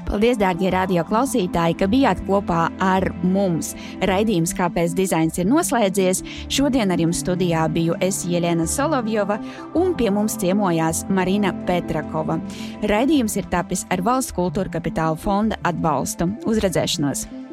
Paldies, 0.09 0.39
dārgie 0.41 0.71
radio 0.73 1.03
klausītāji, 1.07 1.77
ka 1.79 1.87
bijāt 1.91 2.21
kopā 2.27 2.67
ar 2.83 3.05
mums. 3.21 3.73
Raidījums, 4.09 4.55
kāpēc 4.57 4.95
dizains 4.97 5.39
ir 5.39 5.49
noslēdzies. 5.49 6.23
Šodien 6.51 6.93
ar 6.93 7.01
jums 7.01 7.21
studijā 7.23 7.67
biju 7.73 7.97
es 8.05 8.23
Jelena 8.29 8.67
Solovjova 8.69 9.39
un 9.79 9.93
pie 9.99 10.09
mums 10.13 10.39
ciemojās 10.41 11.05
Marina 11.13 11.53
Petrakova. 11.67 12.39
Raidījums 12.89 13.37
ir 13.39 13.51
tapis 13.53 13.85
ar 13.93 14.03
Valsts 14.05 14.35
kultūra 14.35 14.73
kapitāla 14.79 15.19
fonda 15.19 15.61
atbalstu. 15.67 16.31
Uz 16.49 16.63
redzēšanos! 16.65 17.48